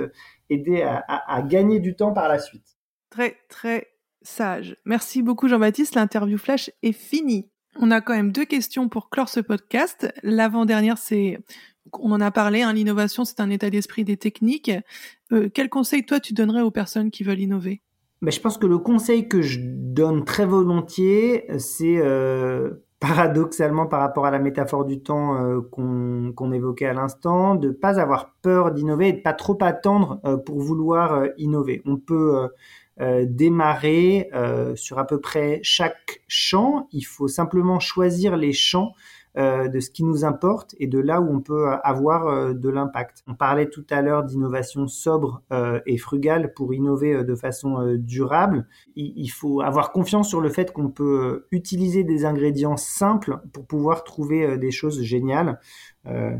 aider 0.49 0.81
à, 0.81 1.41
gagner 1.41 1.79
du 1.79 1.95
temps 1.95 2.13
par 2.13 2.27
la 2.27 2.39
suite. 2.39 2.77
Très, 3.09 3.37
très 3.49 3.87
sage. 4.21 4.75
Merci 4.85 5.21
beaucoup 5.21 5.47
Jean-Baptiste. 5.47 5.95
L'interview 5.95 6.37
flash 6.37 6.71
est 6.83 6.93
finie. 6.93 7.49
On 7.79 7.91
a 7.91 8.01
quand 8.01 8.13
même 8.13 8.31
deux 8.31 8.45
questions 8.45 8.89
pour 8.89 9.09
clore 9.09 9.29
ce 9.29 9.39
podcast. 9.39 10.11
L'avant-dernière, 10.23 10.97
c'est 10.97 11.39
on 11.93 12.11
en 12.11 12.21
a 12.21 12.31
parlé, 12.31 12.61
hein, 12.61 12.73
l'innovation, 12.73 13.25
c'est 13.25 13.39
un 13.39 13.49
état 13.49 13.69
d'esprit 13.69 14.03
des 14.03 14.17
techniques. 14.17 14.71
Euh, 15.31 15.49
quel 15.53 15.69
conseil, 15.69 16.05
toi, 16.05 16.19
tu 16.19 16.33
donnerais 16.33 16.61
aux 16.61 16.71
personnes 16.71 17.11
qui 17.11 17.23
veulent 17.23 17.39
innover? 17.39 17.81
Ben, 18.21 18.31
Je 18.31 18.39
pense 18.39 18.57
que 18.57 18.65
le 18.65 18.77
conseil 18.77 19.27
que 19.27 19.41
je 19.41 19.59
donne 19.61 20.25
très 20.25 20.45
volontiers, 20.45 21.45
c'est 21.59 21.97
euh, 21.97 22.85
paradoxalement 22.99 23.85
par 23.85 23.99
rapport 23.99 24.25
à 24.25 24.31
la 24.31 24.39
métaphore 24.39 24.85
du 24.85 25.01
temps 25.01 25.35
euh, 25.35 25.61
qu'on 25.61 26.51
évoquait 26.51 26.87
à 26.87 26.93
l'instant, 26.93 27.55
de 27.55 27.69
ne 27.69 27.73
pas 27.73 27.99
avoir 27.99 28.35
peur 28.41 28.71
d'innover 28.71 29.09
et 29.09 29.13
de 29.13 29.21
pas 29.21 29.33
trop 29.33 29.57
attendre 29.61 30.19
pour 30.45 30.59
vouloir 30.59 31.25
innover. 31.37 31.81
On 31.85 31.97
peut 31.97 32.49
démarrer 32.99 34.29
sur 34.75 34.99
à 34.99 35.05
peu 35.05 35.19
près 35.19 35.59
chaque 35.61 36.21
champ. 36.27 36.87
Il 36.91 37.03
faut 37.03 37.27
simplement 37.27 37.79
choisir 37.79 38.37
les 38.37 38.53
champs 38.53 38.93
euh, 38.93 38.93
de 39.37 39.79
ce 39.79 39.91
qui 39.91 40.03
nous 40.03 40.25
importe 40.25 40.75
et 40.79 40.87
de 40.87 40.99
là 40.99 41.21
où 41.21 41.29
on 41.29 41.41
peut 41.41 41.69
avoir 41.83 42.27
euh, 42.27 42.53
de 42.53 42.69
l'impact. 42.69 43.23
On 43.27 43.35
parlait 43.35 43.69
tout 43.69 43.85
à 43.89 44.01
l'heure 44.01 44.23
d'innovation 44.23 44.87
sobre 44.87 45.43
euh, 45.51 45.79
et 45.85 45.97
frugale 45.97 46.53
pour 46.53 46.73
innover 46.73 47.23
de 47.23 47.35
façon 47.35 47.95
durable. 47.99 48.67
Il, 48.95 49.27
faut 49.27 49.61
avoir 49.61 49.91
confiance 49.91 50.29
sur 50.29 50.41
le 50.41 50.49
fait 50.49 50.71
qu'on 50.71 50.89
peut 50.89 51.45
utiliser 51.51 52.03
des 52.03 52.25
ingrédients 52.25 52.77
simples 52.77 53.39
pour 53.53 53.67
pouvoir 53.67 54.03
trouver 54.03 54.57
des 54.57 54.71
choses 54.71 55.01
géniales. 55.01 55.59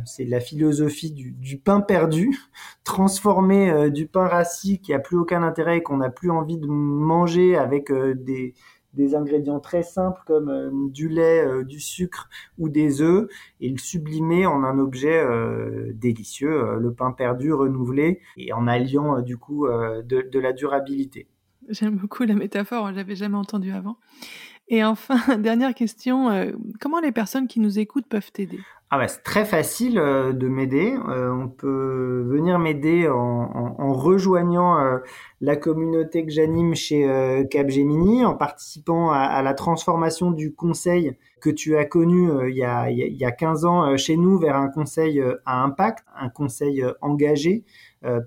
c'est 0.05 0.25
la 0.25 0.39
philosophie 0.39 1.11
du, 1.11 1.57
pain 1.59 1.81
perdu, 1.81 2.35
transformer 2.83 3.91
du 3.91 4.07
pain 4.07 4.27
rassis 4.27 4.79
qui 4.79 4.93
a 4.93 4.99
plus 4.99 5.17
aucun 5.17 5.43
intérêt 5.43 5.77
et 5.77 5.83
qu'on 5.83 5.97
n'a 5.97 6.09
plus 6.09 6.31
envie 6.31 6.57
de 6.57 6.67
manger 6.67 7.57
avec 7.57 7.91
des, 7.91 8.53
des 8.97 9.15
ingrédients 9.15 9.61
très 9.61 9.83
simples 9.83 10.21
comme 10.25 10.49
euh, 10.49 10.69
du 10.89 11.07
lait, 11.07 11.45
euh, 11.45 11.63
du 11.63 11.79
sucre 11.79 12.27
ou 12.57 12.67
des 12.67 13.01
œufs 13.01 13.29
et 13.61 13.69
le 13.69 13.77
sublimer 13.77 14.45
en 14.45 14.63
un 14.63 14.79
objet 14.79 15.17
euh, 15.17 15.91
délicieux, 15.93 16.77
le 16.79 16.93
pain 16.93 17.11
perdu 17.11 17.53
renouvelé 17.53 18.19
et 18.35 18.51
en 18.51 18.67
alliant 18.67 19.21
du 19.21 19.37
coup 19.37 19.67
de, 19.67 20.39
la 20.39 20.53
durabilité. 20.53 21.27
J'aime 21.69 21.97
beaucoup 21.97 22.23
la 22.23 22.35
métaphore, 22.35 22.89
je 22.89 22.95
l'avais 22.95 23.15
jamais 23.15 23.37
entendue 23.37 23.71
avant. 23.71 23.97
Et 24.69 24.83
enfin, 24.83 25.37
dernière 25.37 25.73
question, 25.73 26.51
comment 26.79 26.99
les 26.99 27.11
personnes 27.11 27.47
qui 27.47 27.59
nous 27.59 27.79
écoutent 27.79 28.07
peuvent 28.07 28.31
t'aider? 28.31 28.59
Ah 28.89 28.97
bah, 28.97 29.09
c'est 29.09 29.21
très 29.23 29.43
facile 29.43 29.99
euh, 29.99 30.31
de 30.31 30.47
m'aider. 30.47 30.95
Euh, 31.09 31.29
on 31.29 31.49
peut 31.49 32.23
venir 32.25 32.57
m'aider 32.57 33.09
en, 33.09 33.17
en, 33.17 33.93
rejoignant 33.93 34.79
euh, 34.79 34.99
la 35.41 35.57
communauté 35.57 36.25
que 36.25 36.31
j'anime 36.31 36.73
chez 36.73 37.05
Capgemini, 37.51 38.23
en 38.23 38.35
participant 38.35 39.11
à, 39.11 39.17
à, 39.19 39.41
la 39.41 39.53
transformation 39.53 40.31
du 40.31 40.53
conseil 40.55 41.17
que 41.41 41.49
tu 41.49 41.75
as 41.75 41.83
connu 41.83 42.29
il, 42.47 42.55
y 42.55 42.63
a, 42.63 42.89
il 42.89 43.17
y 43.17 43.25
a 43.25 43.31
15 43.31 43.65
ans 43.65 43.97
chez 43.97 44.15
nous 44.15 44.39
vers 44.39 44.55
un 44.55 44.69
conseil 44.69 45.21
à 45.45 45.61
impact, 45.63 46.05
un 46.15 46.29
conseil 46.29 46.83
engagé, 47.01 47.65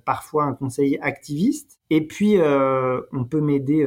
parfois 0.04 0.44
un 0.44 0.52
conseil 0.52 0.98
activiste. 1.00 1.79
Et 1.90 2.06
puis, 2.06 2.38
on 2.40 3.24
peut 3.24 3.40
m'aider 3.40 3.84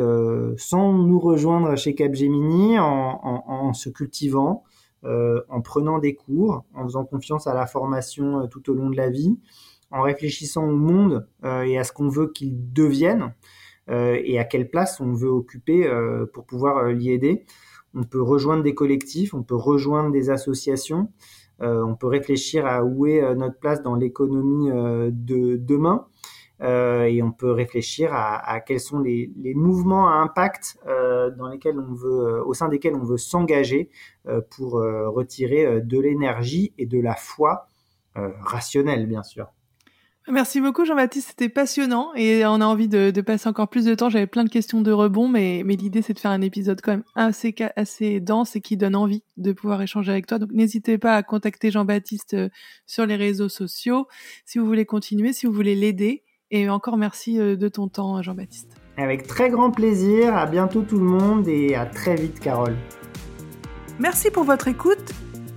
sans 0.58 0.94
nous 0.94 1.20
rejoindre 1.20 1.76
chez 1.78 1.96
Capgemini 1.96 2.78
en, 2.78 2.86
en, 2.86 3.44
en 3.48 3.74
se 3.74 3.89
cultivant, 3.89 4.63
euh, 5.06 5.42
en 5.50 5.60
prenant 5.60 6.00
des 6.00 6.16
cours, 6.16 6.63
en 6.74 6.84
faisant 6.86 7.04
confiance 7.04 7.46
à 7.46 7.54
la 7.54 7.68
formation 7.68 8.39
euh, 8.39 8.48
tout 8.48 8.70
au 8.70 8.74
long 8.74 8.89
de 8.89 8.96
la 8.96 9.10
vie, 9.10 9.38
en 9.92 10.02
réfléchissant 10.02 10.66
au 10.66 10.78
monde 10.78 11.28
euh, 11.44 11.63
et 11.63 11.78
à 11.78 11.84
ce 11.84 11.92
qu'on 11.92 12.08
veut 12.08 12.28
qu'il 12.28 12.72
devienne 12.72 13.34
et 13.89 14.39
à 14.39 14.46
quelle 14.46 14.70
place 14.70 15.02
on 15.02 15.12
veut 15.12 15.30
occuper 15.30 15.86
pour 16.34 16.46
pouvoir 16.46 16.88
l'y 16.88 17.12
aider. 17.12 17.44
On 17.94 18.04
peut 18.04 18.22
rejoindre 18.22 18.63
des 18.63 18.74
collectifs, 18.74 19.34
on 19.34 19.44
peut 19.44 19.58
rejoindre 19.58 20.10
des 20.10 20.30
associations, 20.30 21.10
on 21.60 21.94
peut 21.94 22.08
réfléchir 22.08 22.66
à 22.66 22.86
où 22.86 23.08
est 23.08 23.36
notre 23.36 23.60
place 23.60 23.84
dans 23.84 23.96
l'économie 23.96 24.70
de 25.12 25.58
demain. 25.58 26.08
Euh, 26.63 27.04
et 27.06 27.21
on 27.21 27.32
peut 27.32 27.52
réfléchir 27.52 28.12
à, 28.13 28.62
quels 28.62 28.80
sont 28.80 28.99
les, 28.99 29.30
mouvements 29.54 30.10
à 30.10 30.13
impact 30.13 30.78
euh, 30.88 31.30
dans 31.32 31.49
lesquels 31.49 31.78
on 31.78 31.93
veut, 31.93 32.38
euh, 32.38 32.43
au 32.45 32.54
sein 32.54 32.69
desquels 32.69 32.95
on 32.95 33.04
veut 33.04 33.17
s'engager 33.17 33.89
pour 34.52 34.73
retirer 34.73 35.82
de 35.82 35.99
l'énergie 35.99 36.73
et 36.78 36.86
de 36.86 36.99
la 36.99 37.15
foi 37.15 37.67
rationnelle, 38.15 39.06
bien 39.06 39.23
sûr. 39.23 39.47
Merci 40.30 40.62
beaucoup 40.62 40.86
Jean-Baptiste, 40.86 41.30
c'était 41.30 41.49
passionnant 41.49 42.13
et 42.15 42.45
on 42.45 42.62
a 42.62 42.65
envie 42.65 42.88
de, 42.88 43.12
passer 43.19 43.49
encore 43.49 43.67
plus 43.67 43.84
de 43.84 43.93
temps. 43.93 44.10
J'avais 44.10 44.28
plein 44.28 44.45
de 44.45 44.49
questions 44.49 44.80
de 44.80 44.91
rebond, 44.93 45.28
mais, 45.28 45.63
l'idée 45.63 46.02
c'est 46.02 46.13
de 46.13 46.19
faire 46.19 46.32
un 46.32 46.39
épisode 46.39 46.80
quand 46.82 46.93
même 46.93 47.04
assez 47.15 48.21
dense 48.21 48.56
et 48.56 48.62
qui 48.62 48.78
donne 48.78 48.95
envie 48.95 49.23
de 49.36 49.52
pouvoir 49.52 49.82
échanger 49.82 50.13
avec 50.13 50.26
toi. 50.26 50.39
Donc 50.39 50.52
n'hésitez 50.54 50.97
pas 50.97 51.17
à 51.17 51.23
contacter 51.23 51.71
Jean-Baptiste 51.71 52.38
sur 52.86 53.06
les 53.06 53.17
réseaux 53.17 53.49
sociaux 53.49 54.08
si 54.45 54.60
vous 54.60 54.65
voulez 54.65 54.86
continuer, 54.86 55.34
si 55.34 55.45
vous 55.45 55.52
voulez 55.52 55.76
l'aider. 55.76 56.23
Et 56.54 56.70
encore 56.70 56.98
merci 56.98 57.39
euh, 57.39 57.56
de 57.58 57.68
ton 57.68 57.88
temps, 57.88 58.22
Jean-Baptiste. 58.22 58.70
Avec 58.98 59.26
très 59.26 59.50
grand 59.50 59.72
plaisir. 59.72 60.38
À 60.38 60.46
bientôt 60.46 60.84
tout 60.84 61.00
le 61.00 61.06
monde 61.06 61.48
et 61.48 61.74
à 61.74 61.88
très 61.88 62.13
vite, 62.13 62.39
Carole. 62.39 62.76
Merci 64.00 64.30
pour 64.30 64.44
votre 64.44 64.68
écoute. 64.68 65.13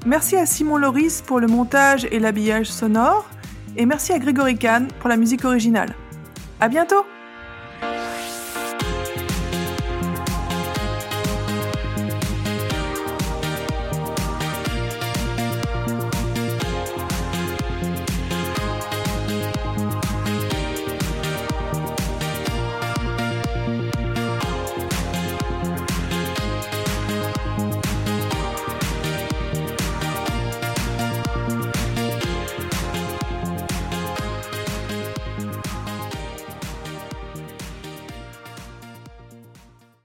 Merci 0.06 0.36
à 0.36 0.46
Simon 0.46 0.78
Loris 0.78 1.20
pour 1.20 1.38
le 1.38 1.48
montage 1.48 2.08
et 2.10 2.18
l'habillage 2.18 2.68
sonore. 2.68 3.26
Et 3.76 3.84
merci 3.84 4.14
à 4.14 4.18
Grégory 4.18 4.56
Kahn 4.56 4.88
pour 5.00 5.10
la 5.10 5.18
musique 5.18 5.44
originale. 5.44 5.94
À 6.60 6.68
bientôt! 6.68 7.04